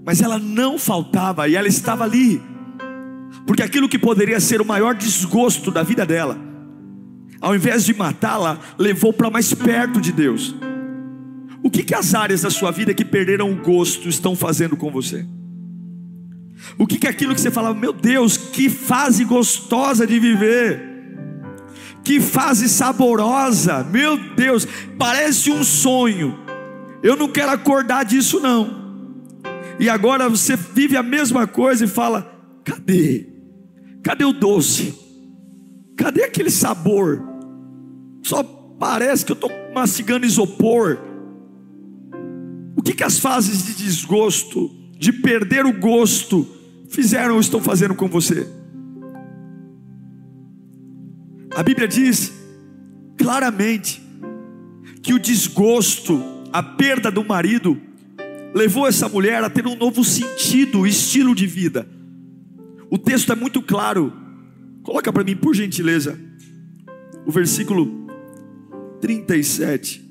mas 0.04 0.20
ela 0.20 0.38
não 0.38 0.78
faltava 0.78 1.48
e 1.48 1.56
ela 1.56 1.66
estava 1.66 2.04
ali, 2.04 2.42
porque 3.46 3.62
aquilo 3.62 3.88
que 3.88 3.98
poderia 3.98 4.38
ser 4.38 4.60
o 4.60 4.66
maior 4.66 4.94
desgosto 4.94 5.70
da 5.70 5.82
vida 5.82 6.04
dela, 6.04 6.38
ao 7.40 7.56
invés 7.56 7.86
de 7.86 7.94
matá-la, 7.94 8.60
levou 8.78 9.14
para 9.14 9.30
mais 9.30 9.54
perto 9.54 9.98
de 9.98 10.12
Deus. 10.12 10.54
O 11.62 11.70
que, 11.70 11.82
que 11.82 11.94
as 11.94 12.14
áreas 12.14 12.42
da 12.42 12.50
sua 12.50 12.70
vida 12.70 12.94
que 12.94 13.04
perderam 13.04 13.50
o 13.50 13.56
gosto 13.56 14.08
estão 14.08 14.34
fazendo 14.34 14.76
com 14.76 14.90
você? 14.90 15.26
O 16.78 16.86
que, 16.86 16.98
que 16.98 17.06
é 17.06 17.10
aquilo 17.10 17.34
que 17.34 17.40
você 17.40 17.50
falava, 17.50 17.78
meu 17.78 17.92
Deus, 17.92 18.36
que 18.36 18.68
fase 18.68 19.24
gostosa 19.24 20.06
de 20.06 20.18
viver, 20.18 20.80
que 22.04 22.20
fase 22.20 22.68
saborosa, 22.68 23.84
meu 23.84 24.16
Deus, 24.34 24.66
parece 24.98 25.50
um 25.50 25.62
sonho, 25.62 26.38
eu 27.02 27.16
não 27.16 27.28
quero 27.28 27.52
acordar 27.52 28.04
disso 28.04 28.40
não. 28.40 28.80
E 29.78 29.88
agora 29.88 30.28
você 30.28 30.56
vive 30.56 30.96
a 30.96 31.02
mesma 31.02 31.46
coisa 31.46 31.84
e 31.84 31.88
fala: 31.88 32.30
cadê? 32.64 33.26
Cadê 34.02 34.24
o 34.24 34.32
doce? 34.32 34.94
Cadê 35.96 36.24
aquele 36.24 36.50
sabor? 36.50 37.22
Só 38.22 38.42
parece 38.78 39.24
que 39.24 39.32
eu 39.32 39.34
estou 39.34 39.50
mastigando 39.74 40.26
isopor. 40.26 41.09
O 42.80 42.82
que, 42.82 42.94
que 42.94 43.04
as 43.04 43.18
fases 43.18 43.66
de 43.66 43.74
desgosto, 43.74 44.74
de 44.98 45.12
perder 45.12 45.66
o 45.66 45.72
gosto, 45.78 46.48
fizeram 46.88 47.34
ou 47.34 47.40
estão 47.42 47.60
fazendo 47.60 47.94
com 47.94 48.08
você? 48.08 48.48
A 51.54 51.62
Bíblia 51.62 51.86
diz 51.86 52.32
claramente 53.18 54.00
que 55.02 55.12
o 55.12 55.18
desgosto, 55.18 56.24
a 56.50 56.62
perda 56.62 57.10
do 57.10 57.22
marido, 57.22 57.78
levou 58.54 58.88
essa 58.88 59.10
mulher 59.10 59.44
a 59.44 59.50
ter 59.50 59.66
um 59.66 59.76
novo 59.76 60.02
sentido, 60.02 60.86
estilo 60.86 61.34
de 61.34 61.46
vida. 61.46 61.86
O 62.88 62.96
texto 62.96 63.30
é 63.30 63.36
muito 63.36 63.60
claro. 63.60 64.10
Coloca 64.82 65.12
para 65.12 65.22
mim, 65.22 65.36
por 65.36 65.54
gentileza, 65.54 66.18
o 67.26 67.30
versículo 67.30 68.06
37. 69.02 70.09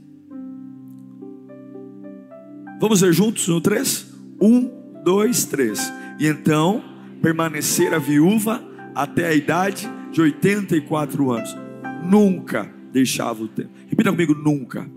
Vamos 2.80 3.02
ver 3.02 3.14
juntos 3.14 3.48
no 3.48 3.60
3? 3.60 4.08
1, 4.42 5.04
2, 5.04 5.46
3. 5.46 5.94
E 6.20 6.28
então 6.28 6.84
permanecer 7.22 7.94
a 7.94 8.00
viúva 8.00 8.64
até 8.96 9.28
a 9.28 9.34
idade 9.34 9.90
de 10.12 10.22
84 10.22 11.32
anos. 11.32 11.56
Nunca 12.04 12.72
deixava 12.92 13.44
o 13.44 13.48
templo. 13.48 13.72
Repita 13.88 14.12
comigo: 14.12 14.34
nunca. 14.34 14.90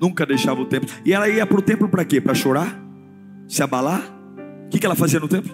Nunca 0.00 0.24
deixava 0.24 0.60
o 0.60 0.66
templo. 0.66 0.88
E 1.04 1.12
ela 1.12 1.28
ia 1.28 1.46
para 1.46 1.58
o 1.58 1.62
templo 1.62 1.88
para 1.88 2.04
quê? 2.04 2.20
Para 2.20 2.34
chorar? 2.34 2.80
Se 3.48 3.62
abalar? 3.62 4.02
O 4.66 4.68
que, 4.70 4.78
que 4.78 4.86
ela 4.86 4.94
fazia 4.94 5.20
no 5.20 5.28
templo? 5.28 5.52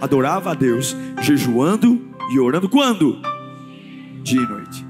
Adorava 0.00 0.50
a 0.50 0.54
Deus, 0.54 0.96
jejuando 1.20 2.00
e 2.32 2.38
orando. 2.38 2.68
Quando? 2.68 3.20
Dia 4.22 4.40
e 4.40 4.46
noite. 4.46 4.86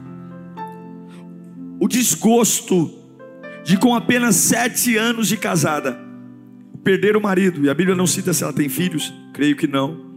O 1.80 1.88
desgosto 1.88 3.01
de 3.64 3.76
com 3.76 3.94
apenas 3.94 4.36
sete 4.36 4.96
anos 4.96 5.28
de 5.28 5.36
casada, 5.36 5.98
perder 6.82 7.16
o 7.16 7.20
marido, 7.20 7.64
e 7.64 7.70
a 7.70 7.74
Bíblia 7.74 7.96
não 7.96 8.06
cita 8.06 8.32
se 8.32 8.42
ela 8.42 8.52
tem 8.52 8.68
filhos, 8.68 9.12
creio 9.32 9.56
que 9.56 9.66
não. 9.66 10.12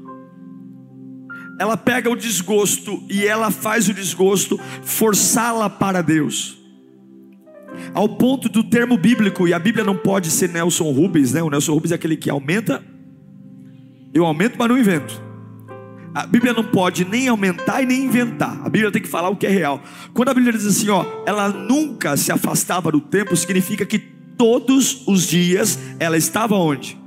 Ela 1.59 1.77
pega 1.77 2.09
o 2.09 2.15
desgosto 2.15 3.01
e 3.09 3.25
ela 3.25 3.49
faz 3.49 3.87
o 3.87 3.93
desgosto 3.93 4.59
forçá-la 4.83 5.69
para 5.69 6.01
Deus. 6.01 6.57
Ao 7.93 8.09
ponto 8.09 8.49
do 8.49 8.63
termo 8.63 8.97
bíblico, 8.97 9.47
e 9.47 9.53
a 9.53 9.59
Bíblia 9.59 9.83
não 9.83 9.95
pode 9.95 10.29
ser 10.31 10.49
Nelson 10.49 10.91
Rubens, 10.91 11.33
né? 11.33 11.43
O 11.43 11.49
Nelson 11.49 11.73
Rubens 11.73 11.91
é 11.91 11.95
aquele 11.95 12.17
que 12.17 12.29
aumenta, 12.29 12.83
eu 14.13 14.25
aumento, 14.25 14.55
mas 14.57 14.67
não 14.67 14.77
invento. 14.77 15.21
A 16.15 16.25
Bíblia 16.25 16.53
não 16.53 16.63
pode 16.63 17.03
nem 17.03 17.27
aumentar 17.27 17.81
e 17.81 17.85
nem 17.85 18.05
inventar. 18.05 18.57
A 18.63 18.69
Bíblia 18.69 18.89
tem 18.89 19.01
que 19.01 19.07
falar 19.07 19.27
o 19.27 19.35
que 19.35 19.45
é 19.45 19.49
real. 19.49 19.83
Quando 20.13 20.29
a 20.29 20.33
Bíblia 20.33 20.53
diz 20.53 20.65
assim, 20.65 20.87
ó, 20.87 21.05
ela 21.25 21.49
nunca 21.49 22.15
se 22.15 22.31
afastava 22.31 22.89
do 22.89 23.01
templo, 23.01 23.35
significa 23.35 23.85
que 23.85 23.99
todos 23.99 25.05
os 25.05 25.27
dias 25.27 25.77
ela 25.99 26.15
estava 26.15 26.55
onde? 26.55 26.97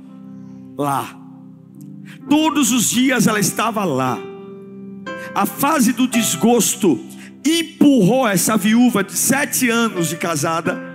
Lá. 0.77 1.17
Todos 2.29 2.71
os 2.71 2.91
dias 2.91 3.25
ela 3.25 3.39
estava 3.39 3.83
lá. 3.83 4.15
A 5.33 5.47
fase 5.47 5.91
do 5.91 6.07
desgosto 6.07 6.99
empurrou 7.43 8.27
essa 8.27 8.55
viúva 8.57 9.03
de 9.03 9.13
sete 9.13 9.71
anos 9.71 10.09
de 10.09 10.17
casada 10.17 10.88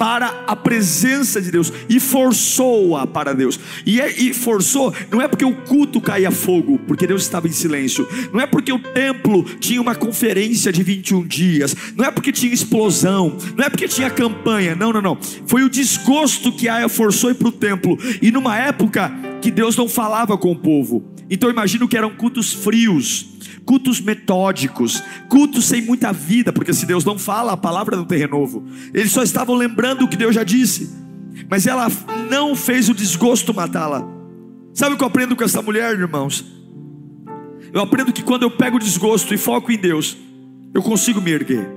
para 0.00 0.44
a 0.46 0.56
presença 0.56 1.42
de 1.42 1.50
Deus 1.50 1.70
e 1.86 2.00
forçou-a 2.00 3.06
para 3.06 3.34
Deus. 3.34 3.60
E, 3.84 4.00
é, 4.00 4.10
e, 4.18 4.32
forçou, 4.32 4.94
não 5.10 5.20
é 5.20 5.28
porque 5.28 5.44
o 5.44 5.54
culto 5.54 6.00
caía 6.00 6.30
fogo, 6.30 6.78
porque 6.86 7.06
Deus 7.06 7.20
estava 7.20 7.46
em 7.46 7.52
silêncio, 7.52 8.08
não 8.32 8.40
é 8.40 8.46
porque 8.46 8.72
o 8.72 8.78
templo 8.78 9.44
tinha 9.60 9.78
uma 9.78 9.94
conferência 9.94 10.72
de 10.72 10.82
21 10.82 11.26
dias, 11.26 11.76
não 11.94 12.06
é 12.06 12.10
porque 12.10 12.32
tinha 12.32 12.50
explosão, 12.50 13.36
não 13.54 13.62
é 13.62 13.68
porque 13.68 13.86
tinha 13.86 14.08
campanha, 14.08 14.74
não, 14.74 14.90
não, 14.90 15.02
não. 15.02 15.18
Foi 15.46 15.62
o 15.64 15.68
desgosto 15.68 16.50
que 16.50 16.66
a 16.66 16.88
forçou 16.88 17.34
para 17.34 17.48
o 17.48 17.52
templo, 17.52 17.98
e 18.22 18.30
numa 18.30 18.56
época 18.56 19.12
que 19.42 19.50
Deus 19.50 19.76
não 19.76 19.86
falava 19.86 20.38
com 20.38 20.50
o 20.50 20.56
povo. 20.56 21.04
Então 21.28 21.50
imagino 21.50 21.86
que 21.86 21.96
eram 21.96 22.10
cultos 22.10 22.54
frios 22.54 23.29
cultos 23.70 24.00
metódicos, 24.00 25.00
cultos 25.28 25.64
sem 25.64 25.80
muita 25.80 26.12
vida, 26.12 26.52
porque 26.52 26.72
se 26.72 26.84
Deus 26.84 27.04
não 27.04 27.16
fala, 27.16 27.52
a 27.52 27.56
palavra 27.56 27.96
não 27.96 28.04
tem 28.04 28.18
renovo. 28.18 28.64
Eles 28.92 29.12
só 29.12 29.22
estavam 29.22 29.54
lembrando 29.54 30.04
o 30.04 30.08
que 30.08 30.16
Deus 30.16 30.34
já 30.34 30.42
disse, 30.42 30.92
mas 31.48 31.68
ela 31.68 31.86
não 32.28 32.56
fez 32.56 32.88
o 32.88 32.94
desgosto 32.94 33.54
matá-la. 33.54 34.04
Sabe 34.74 34.96
o 34.96 34.98
que 34.98 35.04
eu 35.04 35.06
aprendo 35.06 35.36
com 35.36 35.44
essa 35.44 35.62
mulher, 35.62 35.96
irmãos? 35.96 36.44
Eu 37.72 37.80
aprendo 37.80 38.12
que 38.12 38.24
quando 38.24 38.42
eu 38.42 38.50
pego 38.50 38.76
o 38.76 38.80
desgosto 38.80 39.32
e 39.32 39.38
foco 39.38 39.70
em 39.70 39.78
Deus, 39.78 40.16
eu 40.74 40.82
consigo 40.82 41.20
me 41.20 41.30
erguer. 41.30 41.70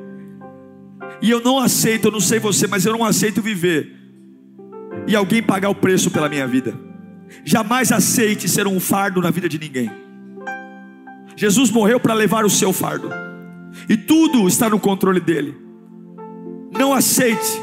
E 1.21 1.29
eu 1.29 1.41
não 1.41 1.59
aceito, 1.59 2.07
eu 2.07 2.11
não 2.11 2.19
sei 2.19 2.39
você, 2.39 2.65
mas 2.65 2.87
eu 2.87 2.93
não 2.93 3.05
aceito 3.05 3.39
viver 3.39 3.95
e 5.05 5.15
alguém 5.15 5.43
pagar 5.43 5.69
o 5.69 5.75
preço 5.75 6.09
pela 6.09 6.27
minha 6.27 6.47
vida. 6.47 6.73
Jamais 7.45 7.91
aceite 7.91 8.49
ser 8.49 8.65
um 8.65 8.79
fardo 8.79 9.21
na 9.21 9.29
vida 9.29 9.47
de 9.47 9.59
ninguém. 9.59 10.02
Jesus 11.35 11.69
morreu 11.69 11.99
para 11.99 12.13
levar 12.13 12.45
o 12.45 12.49
seu 12.49 12.71
fardo, 12.71 13.09
e 13.89 13.97
tudo 13.97 14.47
está 14.47 14.69
no 14.69 14.79
controle 14.79 15.19
dele. 15.19 15.55
Não 16.77 16.93
aceite. 16.93 17.61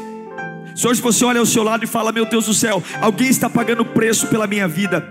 Se 0.75 0.87
hoje 0.87 1.01
você 1.01 1.25
olha 1.25 1.39
ao 1.39 1.45
seu 1.45 1.63
lado 1.63 1.83
e 1.83 1.87
fala: 1.87 2.11
Meu 2.11 2.25
Deus 2.25 2.45
do 2.45 2.53
céu, 2.53 2.81
alguém 3.01 3.29
está 3.29 3.49
pagando 3.49 3.85
preço 3.85 4.27
pela 4.27 4.47
minha 4.47 4.67
vida, 4.67 5.05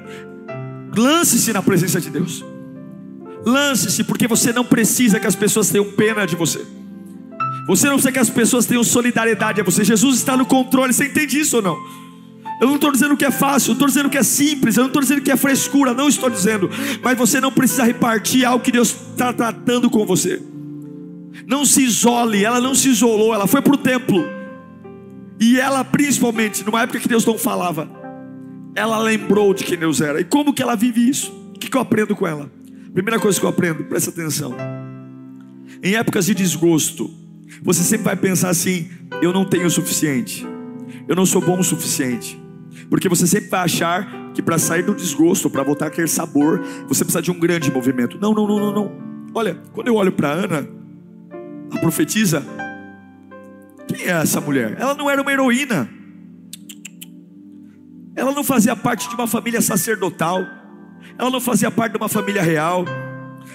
lance-se 0.97 1.53
na 1.53 1.63
presença 1.63 2.01
de 2.01 2.11
Deus. 2.11 2.45
Lance-se, 3.45 4.05
porque 4.05 4.27
você 4.27 4.53
não 4.53 4.65
precisa 4.65 5.19
que 5.19 5.27
as 5.27 5.35
pessoas 5.35 5.71
tenham 5.71 5.91
pena 5.93 6.27
de 6.27 6.37
você. 6.37 6.65
Você 7.67 7.87
não 7.87 7.95
precisa 7.95 8.13
que 8.13 8.19
as 8.19 8.31
pessoas 8.31 8.67
tenham 8.67 8.85
solidariedade 8.85 9.61
a 9.61 9.65
você. 9.65 9.85
Jesus 9.85 10.17
está 10.17 10.37
no 10.37 10.45
controle. 10.45 10.93
Você 10.93 11.07
entende 11.07 11.39
isso 11.39 11.57
ou 11.57 11.63
não? 11.63 11.79
Eu 12.61 12.67
não 12.67 12.75
estou 12.75 12.93
dizendo 12.93 13.17
que 13.17 13.25
é 13.25 13.31
fácil, 13.31 13.71
eu 13.71 13.73
estou 13.73 13.89
dizendo 13.89 14.11
que 14.11 14.19
é 14.19 14.23
simples, 14.23 14.77
eu 14.77 14.83
não 14.83 14.89
estou 14.89 15.01
dizendo 15.01 15.23
que 15.23 15.31
é 15.31 15.37
frescura, 15.37 15.95
não 15.95 16.09
estou 16.09 16.29
dizendo. 16.29 16.69
Mas 17.03 17.17
você 17.17 17.41
não 17.41 17.51
precisa 17.51 17.85
repartir 17.85 18.45
algo 18.45 18.63
que 18.63 18.71
Deus 18.71 18.95
está 19.13 19.33
tratando 19.33 19.89
com 19.89 20.05
você. 20.05 20.43
Não 21.47 21.65
se 21.65 21.83
isole, 21.83 22.45
ela 22.45 22.61
não 22.61 22.75
se 22.75 22.91
isolou, 22.91 23.33
ela 23.33 23.47
foi 23.47 23.63
para 23.63 23.75
o 23.75 23.79
templo. 23.79 24.25
E 25.41 25.59
ela, 25.59 25.83
principalmente, 25.83 26.63
numa 26.63 26.83
época 26.83 27.01
que 27.01 27.09
Deus 27.09 27.25
não 27.25 27.39
falava, 27.39 27.91
ela 28.75 28.99
lembrou 28.99 29.55
de 29.55 29.65
quem 29.65 29.79
Deus 29.79 30.03
era. 30.03 30.21
E 30.21 30.25
como 30.25 30.53
que 30.53 30.63
ela 30.63 30.77
vive 30.77 31.09
isso? 31.09 31.33
O 31.55 31.59
que, 31.59 31.71
que 31.71 31.77
eu 31.77 31.81
aprendo 31.81 32.15
com 32.15 32.27
ela? 32.27 32.53
Primeira 32.93 33.19
coisa 33.19 33.41
que 33.41 33.47
eu 33.47 33.51
aprendo, 33.51 33.85
presta 33.85 34.11
atenção. 34.11 34.55
Em 35.83 35.95
épocas 35.95 36.27
de 36.27 36.35
desgosto, 36.35 37.11
você 37.63 37.83
sempre 37.83 38.05
vai 38.05 38.17
pensar 38.17 38.51
assim: 38.51 38.91
eu 39.23 39.33
não 39.33 39.45
tenho 39.45 39.67
o 39.67 39.71
suficiente, 39.71 40.47
eu 41.09 41.17
não 41.17 41.25
sou 41.25 41.41
bom 41.41 41.59
o 41.59 41.65
suficiente, 41.65 42.39
porque 42.89 43.09
você 43.09 43.27
sempre 43.27 43.49
vai 43.49 43.61
achar 43.61 44.33
que 44.33 44.43
para 44.43 44.59
sair 44.59 44.83
do 44.83 44.95
desgosto, 44.95 45.51
para 45.51 45.63
voltar 45.63 45.87
a 45.87 45.91
ter 45.91 46.09
sabor, 46.09 46.61
você 46.87 47.05
precisa 47.05 47.23
de 47.23 47.31
um 47.31 47.39
grande 47.39 47.71
movimento. 47.73 48.19
Não, 48.21 48.33
não, 48.33 48.47
não, 48.47 48.59
não, 48.59 48.73
não. 48.73 48.93
Olha, 49.35 49.61
quando 49.73 49.89
eu 49.89 49.95
olho 49.95 50.13
para 50.13 50.31
Ana, 50.31 50.69
a 51.71 51.79
profetisa, 51.79 52.45
quem 53.87 54.07
é 54.07 54.11
essa 54.11 54.41
mulher? 54.41 54.77
Ela 54.79 54.95
não 54.95 55.11
era 55.11 55.21
uma 55.21 55.33
heroína. 55.33 55.89
Ela 58.15 58.33
não 58.33 58.45
fazia 58.45 58.75
parte 58.77 59.09
de 59.09 59.15
uma 59.15 59.27
família 59.27 59.61
sacerdotal. 59.61 60.45
Ela 61.19 61.31
não 61.31 61.41
fazia 61.41 61.71
parte 61.71 61.93
de 61.93 61.99
uma 61.99 62.09
família 62.09 62.43
real. 62.43 62.85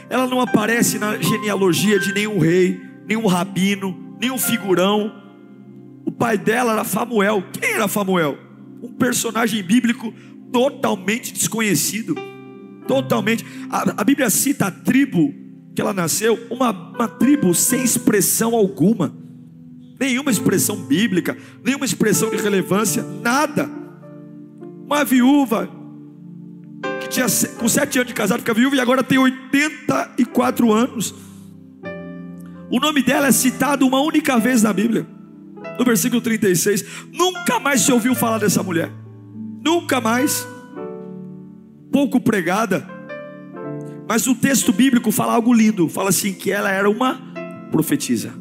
Ela 0.10 0.28
não 0.28 0.40
aparece 0.40 0.98
na 0.98 1.18
genealogia 1.18 2.00
de 2.00 2.14
nenhum 2.14 2.40
rei, 2.40 2.80
nenhum 3.06 3.28
rabino, 3.28 4.18
nenhum 4.20 4.38
figurão. 4.38 5.12
O 6.06 6.12
pai 6.12 6.38
dela 6.38 6.74
era 6.74 6.84
Famuel. 6.84 7.44
Quem 7.52 7.74
era 7.74 7.88
Famuel? 7.88 8.45
Um 8.82 8.92
personagem 8.94 9.62
bíblico 9.64 10.14
totalmente 10.52 11.34
desconhecido. 11.34 12.16
Totalmente. 12.88 13.46
A, 13.70 14.02
a 14.02 14.04
Bíblia 14.04 14.30
cita 14.30 14.68
a 14.68 14.72
tribo 14.72 15.34
que 15.74 15.82
ela 15.82 15.94
nasceu, 15.94 16.40
uma, 16.50 16.72
uma 16.72 17.08
tribo 17.08 17.54
sem 17.54 17.84
expressão 17.84 18.56
alguma, 18.56 19.14
nenhuma 20.00 20.32
expressão 20.32 20.78
bíblica, 20.78 21.38
nenhuma 21.64 21.86
expressão 21.86 22.30
de 22.30 22.38
relevância, 22.38 23.04
nada. 23.04 23.70
Uma 24.86 25.04
viúva 25.04 25.70
que 27.02 27.10
tinha 27.10 27.26
com 27.58 27.68
sete 27.68 27.98
anos 27.98 28.08
de 28.08 28.14
casado, 28.14 28.40
fica 28.40 28.54
viúva 28.54 28.76
e 28.78 28.80
agora 28.80 29.04
tem 29.04 29.18
84 29.18 30.72
anos. 30.72 31.14
O 32.70 32.80
nome 32.80 33.04
dela 33.04 33.28
é 33.28 33.32
citado 33.32 33.86
uma 33.86 34.00
única 34.00 34.40
vez 34.40 34.64
na 34.64 34.72
Bíblia 34.72 35.15
no 35.78 35.86
versículo 35.86 36.22
36. 36.22 36.86
Nunca 37.12 37.60
mais 37.60 37.82
se 37.82 37.92
ouviu 37.92 38.16
falar 38.16 38.38
dessa 38.38 38.64
mulher. 38.64 38.92
Nunca 39.64 40.00
mais. 40.00 40.48
Pouco 41.92 42.20
pregada. 42.20 42.88
Mas 44.08 44.28
o 44.28 44.36
texto 44.36 44.72
bíblico 44.72 45.12
fala 45.12 45.34
algo 45.34 45.54
lindo. 45.54 45.90
Fala 45.90 46.10
assim: 46.10 46.34
que 46.34 46.52
ela 46.52 46.72
era 46.72 46.90
uma 46.90 47.20
profetisa. 47.72 48.34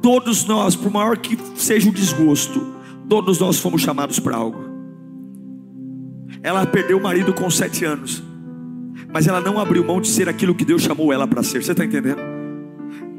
Todos 0.00 0.44
nós, 0.44 0.76
por 0.76 0.90
maior 0.90 1.16
que 1.18 1.36
seja 1.56 1.88
o 1.88 1.92
desgosto, 1.92 2.74
todos 3.08 3.40
nós 3.40 3.58
fomos 3.58 3.82
chamados 3.82 4.20
para 4.20 4.36
algo. 4.36 4.64
Ela 6.42 6.64
perdeu 6.64 6.98
o 6.98 7.02
marido 7.02 7.34
com 7.34 7.50
sete 7.50 7.84
anos, 7.84 8.22
mas 9.12 9.26
ela 9.26 9.40
não 9.40 9.58
abriu 9.58 9.84
mão 9.84 10.00
de 10.00 10.06
ser 10.06 10.28
aquilo 10.28 10.54
que 10.54 10.64
Deus 10.64 10.82
chamou 10.82 11.12
ela 11.12 11.26
para 11.26 11.42
ser. 11.42 11.60
Você 11.62 11.72
está 11.72 11.84
entendendo? 11.84 12.35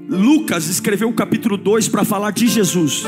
Lucas 0.09 0.69
escreveu 0.69 1.09
o 1.09 1.13
capítulo 1.13 1.57
2 1.57 1.89
para 1.89 2.05
falar 2.05 2.31
de 2.31 2.47
Jesus 2.47 3.03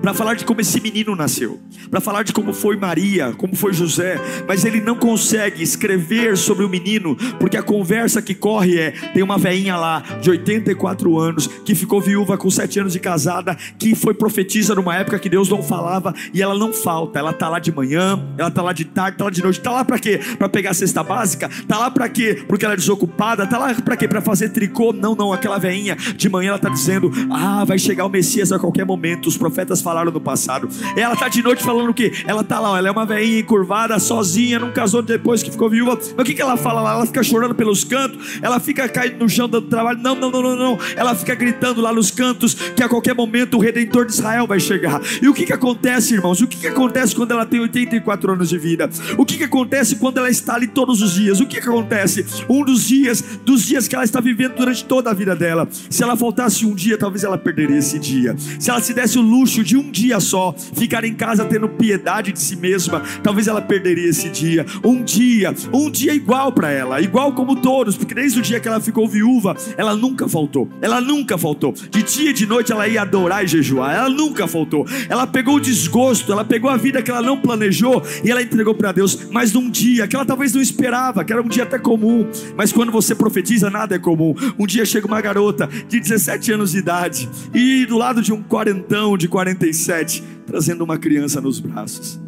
para 0.00 0.14
falar 0.14 0.34
de 0.34 0.44
como 0.44 0.60
esse 0.60 0.80
menino 0.80 1.14
nasceu, 1.14 1.60
para 1.90 2.00
falar 2.00 2.22
de 2.22 2.32
como 2.32 2.52
foi 2.52 2.76
Maria, 2.76 3.32
como 3.32 3.54
foi 3.54 3.72
José, 3.72 4.20
mas 4.46 4.64
ele 4.64 4.80
não 4.80 4.96
consegue 4.96 5.62
escrever 5.62 6.36
sobre 6.36 6.64
o 6.64 6.68
menino, 6.68 7.16
porque 7.38 7.56
a 7.56 7.62
conversa 7.62 8.22
que 8.22 8.34
corre 8.34 8.78
é: 8.78 8.90
tem 9.12 9.22
uma 9.22 9.38
veinha 9.38 9.76
lá 9.76 10.02
de 10.20 10.30
84 10.30 11.18
anos 11.18 11.46
que 11.46 11.74
ficou 11.74 12.00
viúva 12.00 12.36
com 12.36 12.50
7 12.50 12.80
anos 12.80 12.92
de 12.92 13.00
casada, 13.00 13.56
que 13.78 13.94
foi 13.94 14.14
profetisa 14.14 14.74
numa 14.74 14.96
época 14.96 15.18
que 15.18 15.28
Deus 15.28 15.48
não 15.48 15.62
falava 15.62 16.14
e 16.32 16.42
ela 16.42 16.54
não 16.58 16.72
falta, 16.72 17.18
ela 17.18 17.32
tá 17.32 17.48
lá 17.48 17.58
de 17.58 17.72
manhã, 17.72 18.22
ela 18.38 18.50
tá 18.50 18.62
lá 18.62 18.72
de 18.72 18.84
tarde, 18.84 19.18
tá 19.18 19.24
lá 19.24 19.30
de 19.30 19.42
noite, 19.42 19.60
tá 19.60 19.70
lá 19.70 19.84
para 19.84 19.98
quê? 19.98 20.20
Para 20.38 20.48
pegar 20.48 20.70
a 20.70 20.74
cesta 20.74 21.02
básica? 21.02 21.50
Tá 21.66 21.78
lá 21.78 21.90
para 21.90 22.08
quê? 22.08 22.42
Porque 22.46 22.64
ela 22.64 22.74
é 22.74 22.76
desocupada, 22.76 23.46
tá 23.46 23.58
lá 23.58 23.74
para 23.74 23.96
quê? 23.96 24.08
Para 24.08 24.20
fazer 24.20 24.50
tricô? 24.50 24.92
Não, 24.92 25.14
não, 25.14 25.32
aquela 25.32 25.58
veinha 25.58 25.96
de 26.16 26.28
manhã 26.28 26.50
ela 26.50 26.58
tá 26.58 26.68
dizendo: 26.68 27.10
"Ah, 27.30 27.64
vai 27.64 27.78
chegar 27.78 28.06
o 28.06 28.08
Messias 28.08 28.52
a 28.52 28.58
qualquer 28.58 28.84
momento". 28.84 29.26
Os 29.26 29.36
profetas 29.36 29.80
falaram 29.86 30.10
no 30.10 30.20
passado. 30.20 30.68
Ela 30.96 31.14
está 31.14 31.28
de 31.28 31.40
noite 31.44 31.62
falando 31.62 31.90
o 31.90 31.94
quê? 31.94 32.12
Ela 32.26 32.40
está 32.40 32.58
lá, 32.58 32.76
ela 32.76 32.88
é 32.88 32.90
uma 32.90 33.06
veinha 33.06 33.38
encurvada, 33.38 33.96
sozinha, 34.00 34.58
não 34.58 34.72
casou 34.72 35.00
depois 35.00 35.44
que 35.44 35.50
ficou 35.52 35.70
viúva. 35.70 35.96
Mas 35.96 36.18
o 36.18 36.24
que, 36.24 36.34
que 36.34 36.42
ela 36.42 36.56
fala 36.56 36.80
lá? 36.80 36.94
Ela 36.94 37.06
fica 37.06 37.22
chorando 37.22 37.54
pelos 37.54 37.84
cantos, 37.84 38.40
ela 38.42 38.58
fica 38.58 38.88
caindo 38.88 39.20
no 39.20 39.28
chão 39.28 39.48
dando 39.48 39.68
trabalho. 39.68 40.00
Não, 40.00 40.16
não, 40.16 40.28
não, 40.28 40.42
não, 40.42 40.56
não. 40.56 40.78
Ela 40.96 41.14
fica 41.14 41.36
gritando 41.36 41.80
lá 41.80 41.92
nos 41.92 42.10
cantos 42.10 42.54
que 42.54 42.82
a 42.82 42.88
qualquer 42.88 43.14
momento 43.14 43.58
o 43.58 43.60
redentor 43.60 44.06
de 44.06 44.12
Israel 44.12 44.44
vai 44.44 44.58
chegar. 44.58 45.00
E 45.22 45.28
o 45.28 45.34
que, 45.34 45.46
que 45.46 45.52
acontece, 45.52 46.14
irmãos? 46.14 46.40
O 46.40 46.48
que, 46.48 46.56
que 46.56 46.66
acontece 46.66 47.14
quando 47.14 47.30
ela 47.30 47.46
tem 47.46 47.60
84 47.60 48.32
anos 48.32 48.48
de 48.48 48.58
vida? 48.58 48.90
O 49.16 49.24
que, 49.24 49.36
que 49.36 49.44
acontece 49.44 49.94
quando 49.94 50.18
ela 50.18 50.28
está 50.28 50.56
ali 50.56 50.66
todos 50.66 51.00
os 51.00 51.14
dias? 51.14 51.38
O 51.38 51.46
que, 51.46 51.60
que 51.60 51.68
acontece? 51.68 52.26
Um 52.48 52.64
dos 52.64 52.88
dias, 52.88 53.22
dos 53.44 53.62
dias 53.64 53.86
que 53.86 53.94
ela 53.94 54.04
está 54.04 54.20
vivendo 54.20 54.56
durante 54.56 54.84
toda 54.84 55.10
a 55.10 55.14
vida 55.14 55.36
dela. 55.36 55.68
Se 55.88 56.02
ela 56.02 56.16
faltasse 56.16 56.66
um 56.66 56.74
dia, 56.74 56.98
talvez 56.98 57.22
ela 57.22 57.38
perderia 57.38 57.78
esse 57.78 58.00
dia. 58.00 58.34
Se 58.58 58.68
ela 58.68 58.80
se 58.80 58.92
desse 58.92 59.18
o 59.18 59.22
luxo 59.22 59.62
de 59.66 59.76
um 59.76 59.90
dia 59.90 60.20
só, 60.20 60.54
ficar 60.56 61.04
em 61.04 61.12
casa 61.12 61.44
tendo 61.44 61.68
piedade 61.68 62.32
de 62.32 62.40
si 62.40 62.56
mesma, 62.56 63.02
talvez 63.22 63.48
ela 63.48 63.60
perderia 63.60 64.08
esse 64.08 64.28
dia. 64.28 64.64
Um 64.84 65.02
dia, 65.02 65.54
um 65.72 65.90
dia 65.90 66.14
igual 66.14 66.52
para 66.52 66.70
ela, 66.70 67.00
igual 67.00 67.32
como 67.32 67.56
todos, 67.56 67.96
porque 67.96 68.14
desde 68.14 68.38
o 68.38 68.42
dia 68.42 68.60
que 68.60 68.68
ela 68.68 68.80
ficou 68.80 69.08
viúva, 69.08 69.56
ela 69.76 69.94
nunca 69.94 70.28
faltou. 70.28 70.68
Ela 70.80 71.00
nunca 71.00 71.36
faltou. 71.36 71.72
De 71.72 72.02
dia 72.02 72.30
e 72.30 72.32
de 72.32 72.46
noite 72.46 72.72
ela 72.72 72.86
ia 72.86 73.02
adorar 73.02 73.44
e 73.44 73.48
jejuar. 73.48 73.94
Ela 73.94 74.08
nunca 74.08 74.46
faltou. 74.46 74.86
Ela 75.08 75.26
pegou 75.26 75.56
o 75.56 75.60
desgosto, 75.60 76.32
ela 76.32 76.44
pegou 76.44 76.70
a 76.70 76.76
vida 76.76 77.02
que 77.02 77.10
ela 77.10 77.22
não 77.22 77.36
planejou 77.36 78.02
e 78.24 78.30
ela 78.30 78.42
entregou 78.42 78.74
para 78.74 78.92
Deus, 78.92 79.28
mas 79.30 79.52
num 79.52 79.68
dia 79.68 80.06
que 80.06 80.14
ela 80.14 80.24
talvez 80.24 80.54
não 80.54 80.62
esperava, 80.62 81.24
que 81.24 81.32
era 81.32 81.42
um 81.42 81.48
dia 81.48 81.64
até 81.64 81.78
comum, 81.78 82.28
mas 82.56 82.72
quando 82.72 82.92
você 82.92 83.14
profetiza, 83.14 83.68
nada 83.68 83.96
é 83.96 83.98
comum. 83.98 84.34
Um 84.58 84.66
dia 84.66 84.84
chega 84.84 85.06
uma 85.06 85.20
garota 85.20 85.68
de 85.88 85.98
17 85.98 86.52
anos 86.52 86.72
de 86.72 86.78
idade 86.78 87.28
e 87.54 87.84
do 87.86 87.98
lado 87.98 88.22
de 88.22 88.32
um 88.32 88.42
quarentão 88.42 89.16
de 89.16 89.26
47, 89.56 90.22
trazendo 90.46 90.84
uma 90.84 90.98
criança 90.98 91.40
nos 91.40 91.58
braços. 91.58 92.20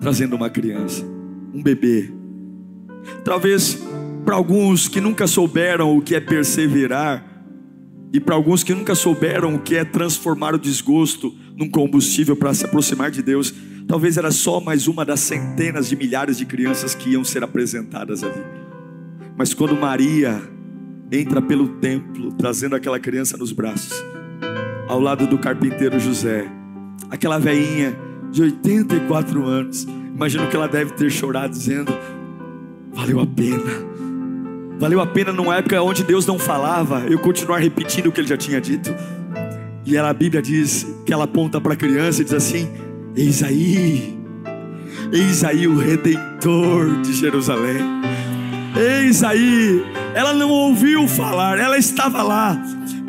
Trazendo 0.00 0.36
uma 0.36 0.48
criança, 0.48 1.04
um 1.52 1.62
bebê. 1.62 2.10
Talvez 3.24 3.78
para 4.24 4.36
alguns 4.36 4.88
que 4.88 5.00
nunca 5.00 5.26
souberam 5.26 5.96
o 5.96 6.00
que 6.00 6.14
é 6.14 6.20
perseverar, 6.20 7.26
e 8.12 8.18
para 8.18 8.34
alguns 8.34 8.64
que 8.64 8.74
nunca 8.74 8.94
souberam 8.94 9.54
o 9.54 9.58
que 9.60 9.76
é 9.76 9.84
transformar 9.84 10.54
o 10.54 10.58
desgosto 10.58 11.34
num 11.56 11.68
combustível 11.68 12.34
para 12.34 12.52
se 12.54 12.64
aproximar 12.64 13.10
de 13.10 13.22
Deus, 13.22 13.54
talvez 13.86 14.16
era 14.16 14.30
só 14.32 14.60
mais 14.60 14.88
uma 14.88 15.04
das 15.04 15.20
centenas 15.20 15.88
de 15.88 15.94
milhares 15.96 16.36
de 16.36 16.44
crianças 16.44 16.94
que 16.94 17.10
iam 17.10 17.22
ser 17.22 17.44
apresentadas 17.44 18.24
ali. 18.24 18.42
Mas 19.36 19.54
quando 19.54 19.76
Maria 19.76 20.42
entra 21.12 21.40
pelo 21.40 21.68
templo, 21.76 22.32
trazendo 22.32 22.74
aquela 22.74 22.98
criança 22.98 23.36
nos 23.36 23.52
braços, 23.52 24.02
ao 24.90 25.00
lado 25.00 25.26
do 25.26 25.38
carpinteiro 25.38 25.98
José, 26.00 26.46
aquela 27.10 27.38
veinha 27.38 27.96
de 28.30 28.42
84 28.42 29.46
anos, 29.46 29.84
imagino 30.14 30.46
que 30.48 30.56
ela 30.56 30.68
deve 30.68 30.92
ter 30.92 31.10
chorado, 31.10 31.52
dizendo: 31.52 31.92
valeu 32.92 33.20
a 33.20 33.26
pena 33.26 33.90
Valeu 34.80 34.98
a 34.98 35.06
pena 35.06 35.30
numa 35.30 35.56
época 35.56 35.82
onde 35.82 36.02
Deus 36.02 36.24
não 36.26 36.38
falava, 36.38 37.00
eu 37.00 37.18
continuar 37.18 37.58
repetindo 37.58 38.06
o 38.06 38.12
que 38.12 38.18
ele 38.18 38.26
já 38.26 38.36
tinha 38.38 38.58
dito. 38.62 38.90
E 39.84 39.94
ela, 39.94 40.08
a 40.08 40.14
Bíblia 40.14 40.40
diz 40.40 40.86
que 41.04 41.12
ela 41.12 41.24
aponta 41.24 41.60
para 41.60 41.74
a 41.74 41.76
criança 41.76 42.22
e 42.22 42.24
diz 42.24 42.32
assim: 42.32 42.66
Eis 43.14 43.42
aí, 43.42 44.18
eis 45.12 45.44
aí 45.44 45.66
o 45.66 45.76
redentor 45.76 47.02
de 47.02 47.12
Jerusalém. 47.12 47.76
Eis 48.76 49.22
aí, 49.22 49.84
ela 50.14 50.32
não 50.32 50.48
ouviu 50.48 51.08
falar, 51.08 51.58
ela 51.58 51.76
estava 51.76 52.22
lá. 52.22 52.60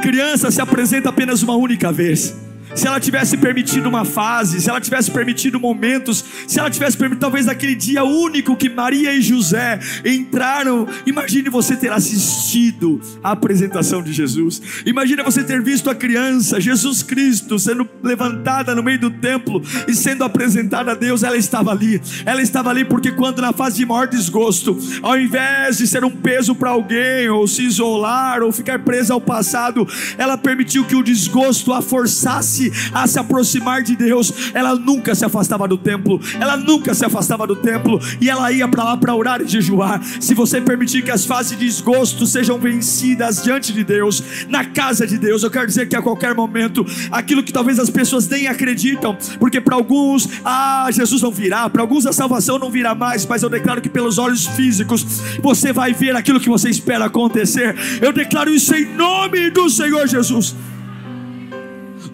Criança 0.01 0.49
se 0.49 0.61
apresenta 0.61 1.09
apenas 1.09 1.43
uma 1.43 1.55
única 1.55 1.91
vez 1.91 2.40
se 2.75 2.87
ela 2.87 2.99
tivesse 2.99 3.37
permitido 3.37 3.87
uma 3.87 4.05
fase, 4.05 4.61
se 4.61 4.69
ela 4.69 4.79
tivesse 4.79 5.11
permitido 5.11 5.59
momentos, 5.59 6.23
se 6.47 6.59
ela 6.59 6.69
tivesse 6.69 6.97
permitido 6.97 7.19
talvez 7.21 7.47
aquele 7.47 7.75
dia 7.75 8.03
único 8.03 8.55
que 8.55 8.69
Maria 8.69 9.13
e 9.13 9.21
José 9.21 9.79
entraram, 10.05 10.87
imagine 11.05 11.49
você 11.49 11.75
ter 11.75 11.91
assistido 11.91 13.01
à 13.23 13.31
apresentação 13.31 14.01
de 14.01 14.13
Jesus. 14.13 14.61
Imagine 14.85 15.23
você 15.23 15.43
ter 15.43 15.61
visto 15.61 15.89
a 15.89 15.95
criança, 15.95 16.59
Jesus 16.59 17.03
Cristo, 17.03 17.59
sendo 17.59 17.87
levantada 18.03 18.73
no 18.73 18.83
meio 18.83 18.99
do 18.99 19.11
templo 19.11 19.61
e 19.87 19.93
sendo 19.93 20.23
apresentada 20.23 20.91
a 20.91 20.95
Deus, 20.95 21.23
ela 21.23 21.37
estava 21.37 21.71
ali. 21.71 22.01
Ela 22.25 22.41
estava 22.41 22.69
ali 22.69 22.85
porque 22.85 23.11
quando 23.11 23.41
na 23.41 23.53
fase 23.53 23.77
de 23.77 23.85
maior 23.85 24.07
desgosto, 24.07 24.77
ao 25.01 25.19
invés 25.19 25.77
de 25.77 25.87
ser 25.87 26.03
um 26.03 26.11
peso 26.11 26.55
para 26.55 26.69
alguém 26.69 27.29
ou 27.29 27.47
se 27.47 27.63
isolar 27.63 28.41
ou 28.41 28.51
ficar 28.51 28.79
presa 28.79 29.13
ao 29.13 29.21
passado, 29.21 29.87
ela 30.17 30.37
permitiu 30.37 30.85
que 30.85 30.95
o 30.95 31.03
desgosto 31.03 31.73
a 31.73 31.81
forçasse 31.81 32.60
a 32.93 33.07
se 33.07 33.17
aproximar 33.17 33.81
de 33.81 33.95
Deus, 33.95 34.51
ela 34.53 34.75
nunca 34.75 35.15
se 35.15 35.23
afastava 35.23 35.67
do 35.67 35.77
templo, 35.77 36.19
ela 36.39 36.57
nunca 36.57 36.93
se 36.93 37.05
afastava 37.05 37.47
do 37.47 37.55
templo, 37.55 37.99
e 38.19 38.29
ela 38.29 38.51
ia 38.51 38.67
para 38.67 38.83
lá 38.83 38.97
para 38.97 39.15
orar 39.15 39.41
e 39.41 39.47
jejuar. 39.47 40.01
Se 40.19 40.33
você 40.33 40.59
permitir 40.59 41.03
que 41.03 41.11
as 41.11 41.25
fases 41.25 41.57
de 41.57 41.65
desgosto 41.65 42.25
sejam 42.25 42.59
vencidas 42.59 43.41
diante 43.41 43.71
de 43.71 43.83
Deus, 43.83 44.23
na 44.49 44.65
casa 44.65 45.07
de 45.07 45.17
Deus, 45.17 45.43
eu 45.43 45.51
quero 45.51 45.67
dizer 45.67 45.87
que 45.87 45.95
a 45.95 46.01
qualquer 46.01 46.35
momento, 46.35 46.85
aquilo 47.11 47.43
que 47.43 47.53
talvez 47.53 47.79
as 47.79 47.89
pessoas 47.89 48.27
nem 48.27 48.47
acreditam, 48.47 49.17
porque 49.39 49.61
para 49.61 49.75
alguns, 49.75 50.27
ah, 50.43 50.89
Jesus 50.91 51.21
não 51.21 51.31
virá, 51.31 51.69
para 51.69 51.81
alguns 51.81 52.05
a 52.05 52.13
salvação 52.13 52.59
não 52.59 52.69
virá 52.69 52.93
mais, 52.93 53.25
mas 53.25 53.43
eu 53.43 53.49
declaro 53.49 53.81
que 53.81 53.89
pelos 53.89 54.17
olhos 54.17 54.45
físicos 54.47 55.05
você 55.41 55.71
vai 55.71 55.93
ver 55.93 56.15
aquilo 56.15 56.39
que 56.39 56.49
você 56.49 56.69
espera 56.69 57.05
acontecer. 57.05 57.75
Eu 58.01 58.11
declaro 58.11 58.53
isso 58.53 58.73
em 58.75 58.85
nome 58.95 59.49
do 59.49 59.69
Senhor 59.69 60.07
Jesus. 60.07 60.55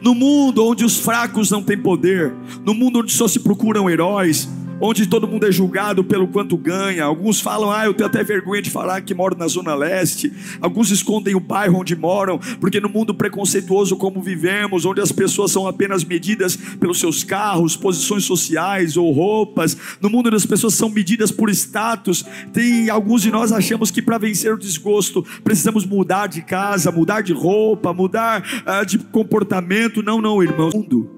No 0.08 0.16
mundo 0.16 0.66
onde 0.66 0.86
os 0.86 0.98
fracos 0.98 1.52
não 1.52 1.62
têm 1.62 1.78
poder, 1.78 2.34
no 2.64 2.74
mundo 2.74 3.00
onde 3.00 3.12
só 3.12 3.28
se 3.28 3.42
procuram 3.42 3.90
heróis, 3.90 4.48
onde 4.80 5.08
todo 5.08 5.28
mundo 5.28 5.46
é 5.46 5.52
julgado 5.52 6.04
pelo 6.04 6.28
quanto 6.28 6.58
ganha. 6.58 7.04
Alguns 7.04 7.40
falam, 7.40 7.72
ah, 7.72 7.86
eu 7.86 7.94
tenho 7.94 8.08
até 8.08 8.24
vergonha 8.24 8.62
de 8.62 8.70
falar 8.70 9.02
que 9.02 9.14
moro 9.14 9.38
na 9.38 9.48
Zona 9.48 9.76
Leste. 9.76 10.32
Alguns 10.62 10.92
escondem 10.92 11.36
o 11.36 11.40
bairro 11.40 11.80
onde 11.80 11.96
moram, 11.96 12.40
porque 12.60 12.80
no 12.80 12.90
mundo 12.90 13.14
preconceituoso 13.14 13.98
como 13.98 14.22
vivemos, 14.22 14.86
onde 14.86 15.02
as 15.02 15.12
pessoas 15.12 15.52
são 15.52 15.68
apenas 15.68 16.04
medidas 16.04 16.56
pelos 16.56 17.00
seus 17.00 17.24
carros, 17.24 17.76
posições 17.76 18.24
sociais 18.24 18.98
ou 18.98 19.12
roupas, 19.12 19.78
no 20.02 20.10
mundo 20.10 20.28
onde 20.28 20.36
as 20.36 20.46
pessoas 20.46 20.74
são 20.74 20.90
medidas 20.90 21.32
por 21.32 21.50
status, 21.50 22.26
tem 22.54 22.90
alguns 22.90 23.22
de 23.22 23.32
nós 23.32 23.52
achamos 23.52 23.92
que 23.92 24.02
para 24.02 24.18
vencer 24.18 24.54
o 24.54 24.58
desgosto 24.58 25.26
precisamos 25.44 25.86
mudar 25.86 26.28
de 26.28 26.42
casa, 26.42 26.92
mudar 26.92 27.22
de 27.22 27.34
roupa, 27.34 27.94
mudar 27.94 28.44
uh, 28.66 28.86
de 28.86 28.98
comportamento. 28.98 30.04
Não, 30.04 30.22
não, 30.22 30.42
irmão. 30.42 30.70
O 30.74 30.78
mundo 30.78 31.10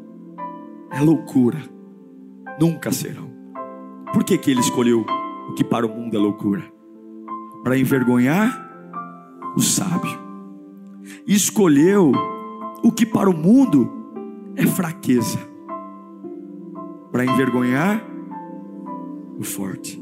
é 0.91 1.01
loucura. 1.01 1.61
Nunca 2.59 2.91
serão. 2.91 3.28
Por 4.13 4.23
que, 4.23 4.37
que 4.37 4.51
ele 4.51 4.59
escolheu 4.59 5.05
o 5.49 5.53
que 5.53 5.63
para 5.63 5.85
o 5.85 5.89
mundo 5.89 6.15
é 6.15 6.19
loucura? 6.19 6.63
Para 7.63 7.77
envergonhar 7.77 8.67
o 9.55 9.61
sábio. 9.61 10.17
Escolheu 11.27 12.11
o 12.83 12.91
que 12.91 13.05
para 13.05 13.29
o 13.29 13.33
mundo 13.33 13.89
é 14.55 14.65
fraqueza. 14.65 15.39
Para 17.11 17.25
envergonhar 17.25 18.03
o 19.37 19.43
forte. 19.43 20.01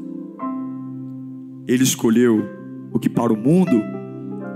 Ele 1.66 1.82
escolheu 1.82 2.42
o 2.92 2.98
que 2.98 3.08
para 3.08 3.32
o 3.32 3.36
mundo 3.36 3.82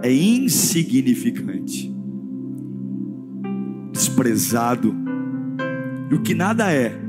é 0.03 0.13
insignificante, 0.13 1.95
desprezado, 3.93 4.95
e 6.11 6.15
o 6.15 6.23
que 6.23 6.35
nada 6.35 6.73
é 6.73 7.02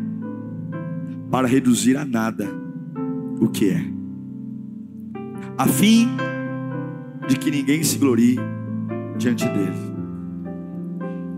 para 1.33 1.47
reduzir 1.47 1.97
a 1.97 2.05
nada 2.05 2.47
o 3.41 3.49
que 3.49 3.71
é, 3.71 3.83
a 5.57 5.65
fim 5.65 6.07
de 7.27 7.35
que 7.35 7.49
ninguém 7.49 7.81
se 7.81 7.97
glorie 7.97 8.37
diante 9.17 9.43
dele. 9.47 9.95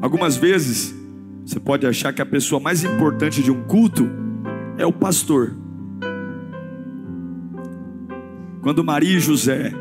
Algumas 0.01 0.35
vezes 0.35 0.93
você 1.45 1.61
pode 1.61 1.87
achar 1.87 2.11
que 2.11 2.21
a 2.21 2.25
pessoa 2.25 2.59
mais 2.59 2.83
importante 2.83 3.41
de 3.41 3.49
um 3.49 3.63
culto 3.63 4.05
é 4.77 4.85
o 4.85 4.91
pastor. 4.91 5.55
Quando 8.61 8.83
Maria 8.83 9.15
e 9.15 9.21
José 9.21 9.71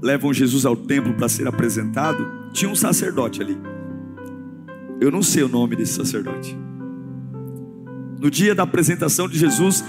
levam 0.00 0.32
Jesus 0.32 0.64
ao 0.64 0.74
templo 0.74 1.12
para 1.12 1.28
ser 1.28 1.46
apresentado, 1.46 2.50
tinha 2.54 2.70
um 2.70 2.74
sacerdote 2.74 3.42
ali. 3.42 3.58
Eu 4.98 5.10
não 5.10 5.22
sei 5.22 5.42
o 5.42 5.48
nome 5.48 5.76
desse 5.76 5.92
sacerdote 5.92 6.56
no 8.20 8.30
dia 8.30 8.54
da 8.54 8.64
apresentação 8.64 9.26
de 9.26 9.38
Jesus, 9.38 9.82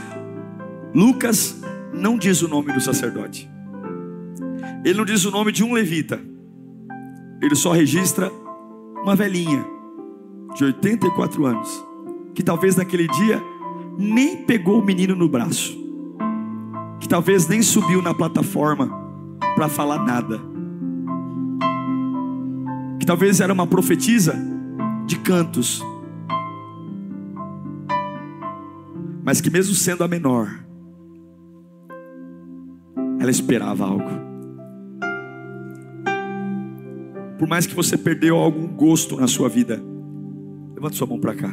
Lucas 0.96 1.62
não 1.94 2.18
diz 2.18 2.42
o 2.42 2.48
nome 2.48 2.72
do 2.72 2.80
sacerdote. 2.80 3.50
Ele 4.86 4.98
não 4.98 5.06
diz 5.06 5.26
o 5.26 5.32
nome 5.32 5.52
de 5.52 5.64
um 5.64 5.74
levita. 5.74 6.20
Ele 7.42 7.56
só 7.56 7.72
registra 7.74 8.32
uma 9.04 9.16
velhinha 9.16 9.66
de 10.56 10.64
84 10.64 11.46
anos, 11.46 11.86
que 12.34 12.42
talvez 12.42 12.76
naquele 12.76 13.08
dia 13.08 13.42
nem 13.98 14.38
pegou 14.46 14.80
o 14.80 14.86
menino 14.86 15.16
no 15.16 15.28
braço, 15.28 15.78
que 17.00 17.10
talvez 17.10 17.48
nem 17.48 17.62
subiu 17.62 18.02
na 18.02 18.14
plataforma 18.14 18.90
para 19.56 19.68
falar 19.68 20.04
nada, 20.06 20.40
que 23.00 23.06
talvez 23.06 23.42
era 23.42 23.52
uma 23.52 23.68
profetisa 23.68 24.36
de 25.06 25.18
cantos, 25.18 25.84
mas 29.24 29.40
que 29.40 29.50
mesmo 29.50 29.76
sendo 29.76 30.04
a 30.04 30.08
menor, 30.08 30.50
ela 33.20 33.30
esperava 33.30 33.86
algo. 33.86 34.10
Por 37.38 37.48
mais 37.48 37.66
que 37.66 37.76
você 37.76 37.98
perdeu 37.98 38.38
algum 38.38 38.68
gosto 38.68 39.20
na 39.20 39.28
sua 39.28 39.50
vida, 39.50 39.82
levanta 40.76 40.96
sua 40.96 41.08
mão 41.08 41.20
para 41.20 41.36
cá. 41.36 41.50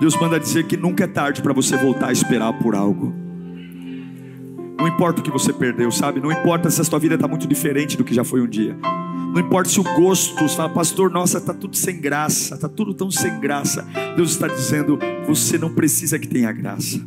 Deus 0.00 0.16
manda 0.16 0.40
dizer 0.40 0.66
que 0.66 0.76
nunca 0.76 1.04
é 1.04 1.06
tarde 1.06 1.40
para 1.40 1.52
você 1.52 1.76
voltar 1.76 2.08
a 2.08 2.12
esperar 2.12 2.52
por 2.58 2.74
algo. 2.74 3.14
Não 4.78 4.88
importa 4.88 5.20
o 5.20 5.24
que 5.24 5.30
você 5.30 5.52
perdeu, 5.52 5.90
sabe? 5.90 6.20
Não 6.20 6.30
importa 6.30 6.70
se 6.70 6.80
a 6.80 6.84
sua 6.84 6.98
vida 6.98 7.14
está 7.14 7.28
muito 7.28 7.46
diferente 7.46 7.96
do 7.96 8.04
que 8.04 8.12
já 8.12 8.24
foi 8.24 8.42
um 8.42 8.46
dia. 8.46 8.76
Não 9.34 9.40
importa 9.40 9.68
se 9.68 9.80
o 9.80 9.82
gosto, 9.82 10.32
você 10.40 10.54
fala, 10.54 10.68
pastor, 10.68 11.10
nossa, 11.10 11.38
está 11.38 11.52
tudo 11.52 11.76
sem 11.76 12.00
graça, 12.00 12.54
está 12.54 12.68
tudo 12.68 12.94
tão 12.94 13.10
sem 13.10 13.40
graça. 13.40 13.84
Deus 14.14 14.30
está 14.30 14.46
dizendo, 14.46 14.96
você 15.26 15.58
não 15.58 15.74
precisa 15.74 16.20
que 16.20 16.28
tenha 16.28 16.52
graça. 16.52 17.00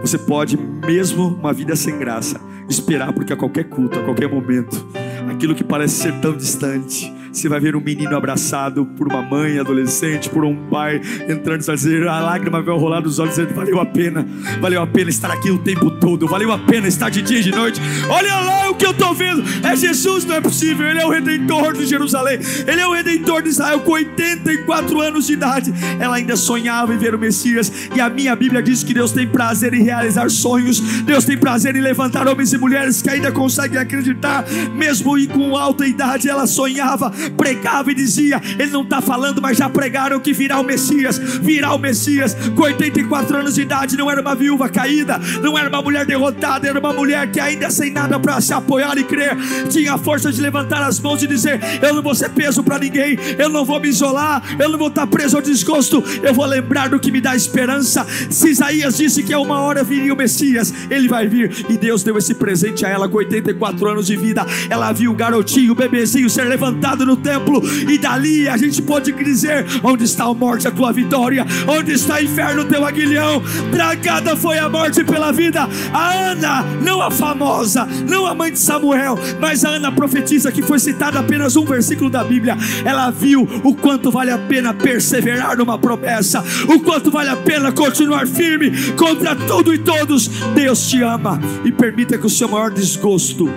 Você 0.00 0.16
pode, 0.16 0.56
mesmo 0.56 1.26
uma 1.26 1.52
vida 1.52 1.74
sem 1.74 1.98
graça, 1.98 2.40
esperar, 2.68 3.12
porque 3.12 3.32
a 3.32 3.36
qualquer 3.36 3.64
culto, 3.64 3.98
a 3.98 4.04
qualquer 4.04 4.32
momento, 4.32 4.86
aquilo 5.28 5.52
que 5.52 5.64
parece 5.64 5.96
ser 5.96 6.20
tão 6.20 6.36
distante, 6.36 7.12
Você 7.34 7.48
vai 7.48 7.58
ver 7.58 7.74
um 7.74 7.80
menino 7.80 8.16
abraçado 8.16 8.86
por 8.96 9.08
uma 9.08 9.20
mãe 9.20 9.58
adolescente, 9.58 10.30
por 10.30 10.44
um 10.44 10.68
pai 10.70 11.00
entrando 11.28 11.62
e 11.62 11.74
dizer, 11.74 12.06
a 12.06 12.20
lágrima 12.20 12.62
vai 12.62 12.74
rolar 12.76 13.00
dos 13.00 13.18
olhos, 13.18 13.34
dizendo: 13.34 13.52
valeu 13.52 13.80
a 13.80 13.84
pena, 13.84 14.24
valeu 14.60 14.80
a 14.80 14.86
pena 14.86 15.10
estar 15.10 15.32
aqui 15.32 15.50
o 15.50 15.58
tempo 15.58 15.90
todo, 15.90 16.28
valeu 16.28 16.52
a 16.52 16.58
pena 16.58 16.86
estar 16.86 17.10
de 17.10 17.22
dia 17.22 17.40
e 17.40 17.42
de 17.42 17.50
noite. 17.50 17.80
Olha 18.08 18.36
lá 18.36 18.70
o 18.70 18.76
que 18.76 18.86
eu 18.86 18.92
estou 18.92 19.12
vendo, 19.12 19.42
é 19.66 19.74
Jesus, 19.74 20.24
não 20.24 20.36
é 20.36 20.40
possível, 20.40 20.86
Ele 20.86 21.00
é 21.00 21.06
o 21.06 21.10
redentor 21.10 21.72
de 21.74 21.86
Jerusalém, 21.86 22.38
Ele 22.66 22.80
é 22.80 22.86
o 22.86 22.92
redentor 22.92 23.42
de 23.42 23.48
Israel 23.48 23.80
com 23.80 23.92
84 23.92 25.00
anos 25.00 25.26
de 25.26 25.32
idade. 25.32 25.74
Ela 25.98 26.16
ainda 26.16 26.36
sonhava 26.36 26.94
em 26.94 26.98
ver 26.98 27.16
o 27.16 27.18
Messias, 27.18 27.72
e 27.94 28.00
a 28.00 28.08
minha 28.08 28.36
Bíblia 28.36 28.62
diz 28.62 28.84
que 28.84 28.94
Deus 28.94 29.10
tem 29.10 29.26
prazer 29.26 29.74
em 29.74 29.82
realizar 29.82 30.30
sonhos, 30.30 30.80
Deus 31.02 31.24
tem 31.24 31.36
prazer 31.36 31.74
em 31.74 31.80
levantar 31.80 32.28
homens 32.28 32.52
e 32.52 32.58
mulheres 32.58 33.02
que 33.02 33.10
ainda 33.10 33.32
conseguem 33.32 33.78
acreditar, 33.78 34.44
mesmo 34.74 35.14
com 35.28 35.56
alta 35.56 35.86
idade, 35.86 36.28
ela 36.28 36.46
sonhava, 36.46 37.12
pregava 37.30 37.90
e 37.90 37.94
dizia: 37.94 38.40
Ele 38.58 38.70
não 38.70 38.82
está 38.82 39.00
falando, 39.00 39.40
mas 39.40 39.56
já 39.56 39.68
pregaram 39.68 40.20
que 40.20 40.32
virá 40.32 40.60
o 40.60 40.64
Messias, 40.64 41.18
virá 41.18 41.74
o 41.74 41.78
Messias, 41.78 42.34
com 42.54 42.62
84 42.62 43.36
anos 43.36 43.54
de 43.54 43.62
idade, 43.62 43.96
não 43.96 44.10
era 44.10 44.20
uma 44.20 44.34
viúva 44.34 44.68
caída, 44.68 45.20
não 45.42 45.56
era 45.58 45.68
uma 45.68 45.82
mulher 45.82 46.06
derrotada, 46.06 46.68
era 46.68 46.78
uma 46.78 46.92
mulher 46.92 47.30
que 47.30 47.40
ainda 47.40 47.70
sem 47.70 47.90
nada 47.90 48.18
para 48.18 48.40
se 48.40 48.52
apoiar 48.52 48.96
e 48.98 49.04
crer, 49.04 49.36
tinha 49.68 49.94
a 49.94 49.98
força 49.98 50.32
de 50.32 50.40
levantar 50.40 50.82
as 50.82 51.00
mãos 51.00 51.22
e 51.22 51.26
dizer: 51.26 51.60
Eu 51.82 51.94
não 51.94 52.02
vou 52.02 52.14
ser 52.14 52.30
peso 52.30 52.62
para 52.62 52.78
ninguém, 52.78 53.18
eu 53.38 53.48
não 53.48 53.64
vou 53.64 53.80
me 53.80 53.88
isolar, 53.88 54.42
eu 54.58 54.68
não 54.68 54.78
vou 54.78 54.88
estar 54.88 55.06
preso 55.06 55.36
ao 55.36 55.42
desgosto, 55.42 56.02
eu 56.22 56.34
vou 56.34 56.46
lembrar 56.46 56.88
do 56.88 56.98
que 56.98 57.10
me 57.10 57.20
dá 57.20 57.34
esperança. 57.34 58.06
Se 58.30 58.50
Isaías 58.50 58.96
disse 58.96 59.22
que 59.22 59.32
a 59.32 59.38
uma 59.38 59.60
hora 59.60 59.84
viria 59.84 60.12
o 60.12 60.16
Messias, 60.16 60.72
ele 60.90 61.08
vai 61.08 61.26
vir, 61.26 61.66
e 61.68 61.76
Deus 61.76 62.02
deu 62.02 62.16
esse 62.18 62.34
presente 62.34 62.84
a 62.84 62.88
ela 62.88 63.08
com 63.08 63.18
84 63.18 63.88
anos 63.88 64.06
de 64.06 64.16
vida. 64.16 64.46
Ela 64.68 64.92
viu 64.92 65.12
o 65.12 65.14
garotinho, 65.14 65.72
o 65.72 65.74
bebezinho 65.74 66.28
ser 66.28 66.44
levantado 66.44 67.06
no 67.06 67.13
templo, 67.16 67.62
e 67.88 67.98
dali 67.98 68.48
a 68.48 68.56
gente 68.56 68.82
pode 68.82 69.12
dizer: 69.12 69.66
Onde 69.82 70.04
está 70.04 70.24
a 70.24 70.34
morte, 70.34 70.68
a 70.68 70.70
tua 70.70 70.92
vitória? 70.92 71.46
Onde 71.66 71.92
está 71.92 72.16
o 72.16 72.22
inferno, 72.22 72.62
o 72.62 72.64
teu 72.64 72.84
aguilhão? 72.84 73.42
Tragada 73.70 74.36
foi 74.36 74.58
a 74.58 74.68
morte 74.68 75.04
pela 75.04 75.32
vida. 75.32 75.68
A 75.92 76.12
Ana, 76.30 76.62
não 76.82 77.00
a 77.00 77.10
famosa, 77.10 77.86
não 78.08 78.26
a 78.26 78.34
mãe 78.34 78.52
de 78.52 78.58
Samuel, 78.58 79.18
mas 79.40 79.64
a 79.64 79.70
Ana 79.70 79.92
profetiza 79.92 80.52
que 80.52 80.62
foi 80.62 80.78
citada 80.78 81.18
apenas 81.18 81.56
um 81.56 81.64
versículo 81.64 82.10
da 82.10 82.24
Bíblia. 82.24 82.56
Ela 82.84 83.10
viu 83.10 83.48
o 83.62 83.74
quanto 83.74 84.10
vale 84.10 84.30
a 84.30 84.38
pena 84.38 84.74
perseverar 84.74 85.56
numa 85.56 85.78
promessa, 85.78 86.44
o 86.68 86.80
quanto 86.80 87.10
vale 87.10 87.30
a 87.30 87.36
pena 87.36 87.72
continuar 87.72 88.26
firme 88.26 88.70
contra 88.92 89.34
tudo 89.34 89.72
e 89.74 89.78
todos. 89.78 90.28
Deus 90.54 90.88
te 90.88 91.02
ama 91.02 91.40
e 91.64 91.72
permita 91.72 92.18
que 92.18 92.26
o 92.26 92.30
seu 92.30 92.48
maior 92.48 92.70
desgosto 92.70 93.48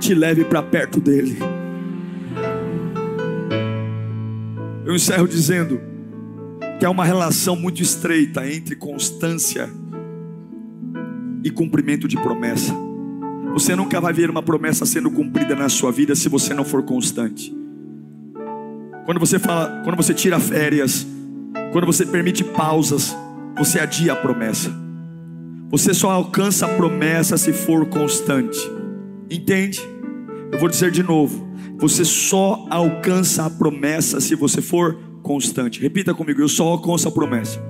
te 0.00 0.14
leve 0.14 0.44
para 0.44 0.62
perto 0.62 1.00
dele. 1.00 1.38
Eu 4.88 4.94
encerro 4.94 5.28
dizendo 5.28 5.78
que 6.78 6.86
há 6.86 6.88
uma 6.88 7.04
relação 7.04 7.54
muito 7.54 7.82
estreita 7.82 8.50
entre 8.50 8.74
constância 8.74 9.68
e 11.44 11.50
cumprimento 11.50 12.08
de 12.08 12.16
promessa. 12.16 12.72
Você 13.52 13.76
nunca 13.76 14.00
vai 14.00 14.14
ver 14.14 14.30
uma 14.30 14.42
promessa 14.42 14.86
sendo 14.86 15.10
cumprida 15.10 15.54
na 15.54 15.68
sua 15.68 15.92
vida 15.92 16.14
se 16.14 16.30
você 16.30 16.54
não 16.54 16.64
for 16.64 16.82
constante. 16.84 17.54
Quando 19.04 19.20
você 19.20 19.38
fala, 19.38 19.82
quando 19.84 19.96
você 19.96 20.14
tira 20.14 20.40
férias, 20.40 21.06
quando 21.70 21.84
você 21.84 22.06
permite 22.06 22.42
pausas, 22.42 23.14
você 23.58 23.80
adia 23.80 24.14
a 24.14 24.16
promessa. 24.16 24.72
Você 25.68 25.92
só 25.92 26.10
alcança 26.10 26.64
a 26.64 26.74
promessa 26.76 27.36
se 27.36 27.52
for 27.52 27.84
constante. 27.90 28.58
Entende? 29.30 29.82
Eu 30.50 30.58
vou 30.58 30.66
dizer 30.66 30.90
de 30.90 31.02
novo. 31.02 31.47
Você 31.78 32.04
só 32.04 32.66
alcança 32.68 33.46
a 33.46 33.50
promessa 33.50 34.20
se 34.20 34.34
você 34.34 34.60
for 34.60 34.98
constante. 35.22 35.80
Repita 35.80 36.12
comigo: 36.12 36.40
eu 36.40 36.48
só 36.48 36.64
alcanço 36.64 37.08
a 37.08 37.12
promessa 37.12 37.60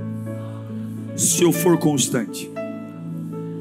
se 1.14 1.42
eu 1.42 1.53
for 1.53 1.77
constante. 1.77 2.51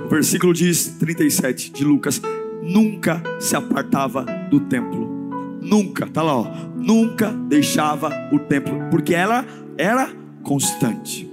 O 0.06 0.10
versículo 0.10 0.54
diz 0.54 0.96
37 1.00 1.72
de 1.72 1.84
Lucas: 1.84 2.22
nunca 2.64 3.22
se 3.40 3.56
apartava 3.56 4.26
do 4.50 4.62
templo. 4.62 5.18
Nunca, 5.62 6.08
tá 6.08 6.22
lá, 6.22 6.34
ó, 6.34 6.48
nunca 6.78 7.30
deixava 7.50 8.10
o 8.32 8.40
templo, 8.40 8.80
porque 8.90 9.14
ela 9.14 9.46
era 9.78 10.10
constante. 10.44 11.30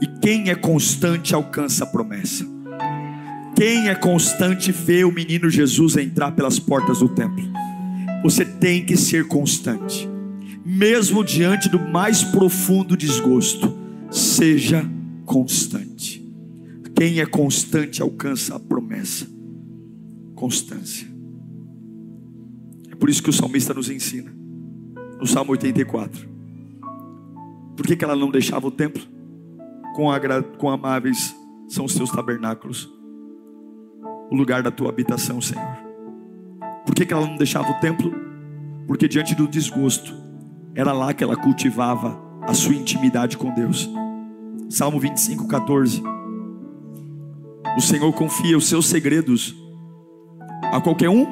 E 0.00 0.06
quem 0.22 0.48
é 0.48 0.54
constante 0.54 1.34
alcança 1.34 1.84
a 1.84 1.86
promessa. 1.86 2.46
Quem 3.54 3.88
é 3.88 3.94
constante 3.94 4.72
vê 4.72 5.04
o 5.04 5.12
menino 5.12 5.50
Jesus 5.50 5.96
entrar 5.96 6.32
pelas 6.32 6.58
portas 6.58 7.00
do 7.00 7.08
templo. 7.08 7.44
Você 8.24 8.44
tem 8.44 8.84
que 8.84 8.96
ser 8.96 9.28
constante, 9.28 10.08
mesmo 10.64 11.22
diante 11.22 11.68
do 11.68 11.78
mais 11.78 12.24
profundo 12.24 12.96
desgosto. 12.96 13.76
Seja 14.10 14.82
constante. 15.26 16.26
Quem 16.96 17.20
é 17.20 17.26
constante 17.26 18.00
alcança 18.00 18.56
a 18.56 18.58
promessa. 18.58 19.26
Constância. 20.34 21.06
É 22.90 22.94
por 22.94 23.10
isso 23.10 23.22
que 23.22 23.28
o 23.28 23.32
salmista 23.32 23.74
nos 23.74 23.90
ensina, 23.90 24.34
no 25.20 25.26
Salmo 25.26 25.52
84. 25.52 26.26
Por 27.76 27.86
que, 27.86 27.94
que 27.94 28.04
ela 28.04 28.16
não 28.16 28.30
deixava 28.30 28.66
o 28.66 28.70
templo? 28.70 29.02
Com, 29.94 30.10
agra... 30.10 30.42
com 30.42 30.70
amáveis 30.70 31.36
são 31.68 31.84
os 31.84 31.94
teus 31.94 32.10
tabernáculos 32.10 32.90
o 34.30 34.34
lugar 34.34 34.62
da 34.62 34.70
tua 34.70 34.88
habitação, 34.88 35.40
Senhor. 35.40 35.83
Por 36.84 36.94
que, 36.94 37.06
que 37.06 37.12
ela 37.12 37.26
não 37.26 37.36
deixava 37.36 37.70
o 37.70 37.80
templo? 37.80 38.12
Porque 38.86 39.08
diante 39.08 39.34
do 39.34 39.48
desgosto, 39.48 40.14
era 40.74 40.92
lá 40.92 41.14
que 41.14 41.24
ela 41.24 41.36
cultivava 41.36 42.18
a 42.42 42.52
sua 42.52 42.74
intimidade 42.74 43.36
com 43.36 43.54
Deus. 43.54 43.88
Salmo 44.68 44.98
25, 44.98 45.46
14. 45.48 46.02
O 47.76 47.80
Senhor 47.80 48.12
confia 48.12 48.56
os 48.56 48.68
seus 48.68 48.86
segredos 48.86 49.54
a 50.72 50.80
qualquer 50.80 51.08
um. 51.08 51.26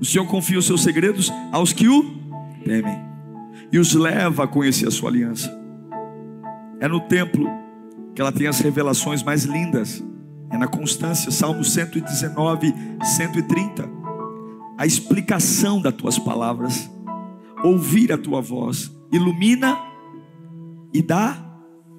O 0.00 0.04
Senhor 0.04 0.26
confia 0.26 0.58
os 0.58 0.66
seus 0.66 0.82
segredos 0.82 1.32
aos 1.52 1.72
que 1.72 1.88
o 1.88 2.02
temem 2.64 3.08
e 3.72 3.78
os 3.78 3.94
leva 3.94 4.44
a 4.44 4.48
conhecer 4.48 4.86
a 4.86 4.90
sua 4.90 5.10
aliança. 5.10 5.50
É 6.80 6.88
no 6.88 7.00
templo 7.00 7.48
que 8.14 8.20
ela 8.20 8.32
tem 8.32 8.46
as 8.46 8.60
revelações 8.60 9.22
mais 9.22 9.44
lindas 9.44 10.02
é 10.50 10.56
na 10.56 10.66
constância, 10.66 11.30
Salmo 11.30 11.64
119, 11.64 12.74
130. 13.02 13.88
A 14.76 14.86
explicação 14.86 15.80
das 15.80 15.94
tuas 15.94 16.18
palavras, 16.18 16.90
ouvir 17.64 18.12
a 18.12 18.18
tua 18.18 18.40
voz, 18.40 18.90
ilumina 19.12 19.76
e 20.94 21.02
dá 21.02 21.44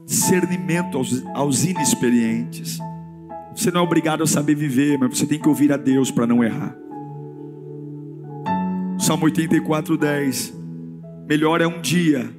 discernimento 0.06 0.98
aos, 0.98 1.24
aos 1.36 1.66
inexperientes. 1.66 2.80
Você 3.56 3.70
não 3.72 3.82
é 3.82 3.84
obrigado 3.84 4.24
a 4.24 4.28
saber 4.28 4.56
viver, 4.56 4.98
mas 4.98 5.18
você 5.18 5.26
tem 5.26 5.40
que 5.40 5.50
ouvir 5.50 5.72
a 5.72 5.78
Deus 5.78 6.10
para 6.10 6.26
não 6.26 6.44
errar. 6.44 6.76
Salmo 8.98 9.26
84, 9.26 9.98
10. 9.98 10.54
Melhor 11.28 11.62
é 11.62 11.68
um 11.68 11.82
dia 11.82 12.39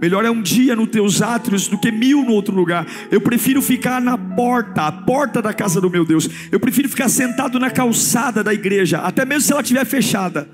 Melhor 0.00 0.24
é 0.24 0.30
um 0.30 0.42
dia 0.42 0.74
nos 0.76 0.88
teus 0.88 1.22
átrios 1.22 1.68
do 1.68 1.78
que 1.78 1.90
mil 1.90 2.22
no 2.22 2.32
outro 2.32 2.54
lugar. 2.54 2.86
Eu 3.10 3.20
prefiro 3.20 3.62
ficar 3.62 4.00
na 4.00 4.16
porta, 4.16 4.82
a 4.82 4.92
porta 4.92 5.40
da 5.40 5.52
casa 5.52 5.80
do 5.80 5.90
meu 5.90 6.04
Deus. 6.04 6.28
Eu 6.50 6.60
prefiro 6.60 6.88
ficar 6.88 7.08
sentado 7.08 7.58
na 7.58 7.70
calçada 7.70 8.42
da 8.42 8.52
igreja, 8.52 8.98
até 8.98 9.24
mesmo 9.24 9.42
se 9.42 9.52
ela 9.52 9.62
estiver 9.62 9.84
fechada, 9.84 10.48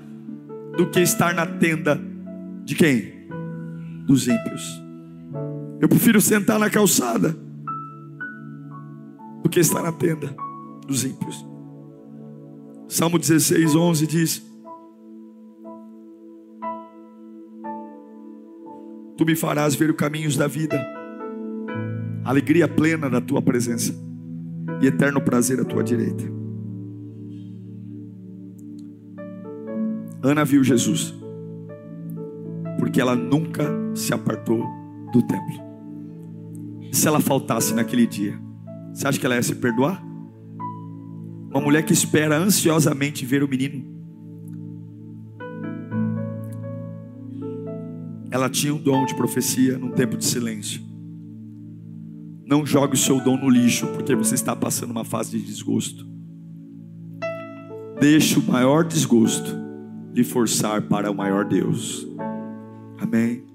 do 0.77 0.89
que 0.89 0.99
estar 0.99 1.33
na 1.33 1.45
tenda 1.45 2.01
de 2.63 2.75
quem? 2.75 3.27
Dos 4.05 4.27
ímpios. 4.27 4.81
Eu 5.79 5.87
prefiro 5.89 6.21
sentar 6.21 6.59
na 6.59 6.69
calçada 6.69 7.35
do 9.43 9.49
que 9.49 9.59
estar 9.59 9.81
na 9.81 9.91
tenda 9.91 10.35
dos 10.87 11.03
ímpios. 11.03 11.45
Salmo 12.87 13.17
16, 13.17 13.75
11 13.75 14.07
diz: 14.07 14.52
Tu 19.23 19.25
me 19.25 19.35
farás 19.37 19.73
ver 19.73 19.89
os 19.89 19.95
caminhos 19.95 20.35
da 20.35 20.47
vida, 20.47 20.85
alegria 22.25 22.67
plena 22.67 23.09
da 23.09 23.21
tua 23.21 23.41
presença 23.41 23.95
e 24.81 24.87
eterno 24.87 25.21
prazer 25.21 25.61
à 25.61 25.63
tua 25.63 25.81
direita. 25.81 26.25
Ana 30.21 30.43
viu 30.43 30.61
Jesus, 30.61 31.15
porque 32.77 32.99
ela 32.99 33.15
nunca 33.15 33.63
se 33.95 34.13
apartou 34.13 34.61
do 35.13 35.21
templo. 35.25 35.55
Se 36.91 37.07
ela 37.07 37.21
faltasse 37.21 37.73
naquele 37.73 38.05
dia, 38.05 38.37
você 38.93 39.07
acha 39.07 39.17
que 39.17 39.25
ela 39.25 39.35
ia 39.35 39.43
se 39.43 39.55
perdoar? 39.55 40.03
Uma 41.49 41.61
mulher 41.61 41.85
que 41.85 41.93
espera 41.93 42.37
ansiosamente 42.37 43.25
ver 43.25 43.41
o 43.41 43.47
menino 43.47 43.92
ela 48.43 48.49
tinha 48.49 48.75
um 48.75 48.77
dom 48.77 49.05
de 49.05 49.15
profecia 49.15 49.77
num 49.77 49.91
tempo 49.91 50.17
de 50.17 50.25
silêncio. 50.25 50.81
Não 52.45 52.65
jogue 52.65 52.95
o 52.95 52.97
seu 52.97 53.23
dom 53.23 53.37
no 53.37 53.49
lixo, 53.49 53.87
porque 53.87 54.13
você 54.13 54.35
está 54.35 54.53
passando 54.53 54.91
uma 54.91 55.05
fase 55.05 55.31
de 55.31 55.45
desgosto. 55.45 56.05
Deixe 58.01 58.37
o 58.37 58.43
maior 58.43 58.83
desgosto 58.83 59.55
lhe 60.13 60.25
forçar 60.25 60.81
para 60.81 61.09
o 61.09 61.15
maior 61.15 61.45
Deus. 61.45 62.05
Amém. 62.99 63.52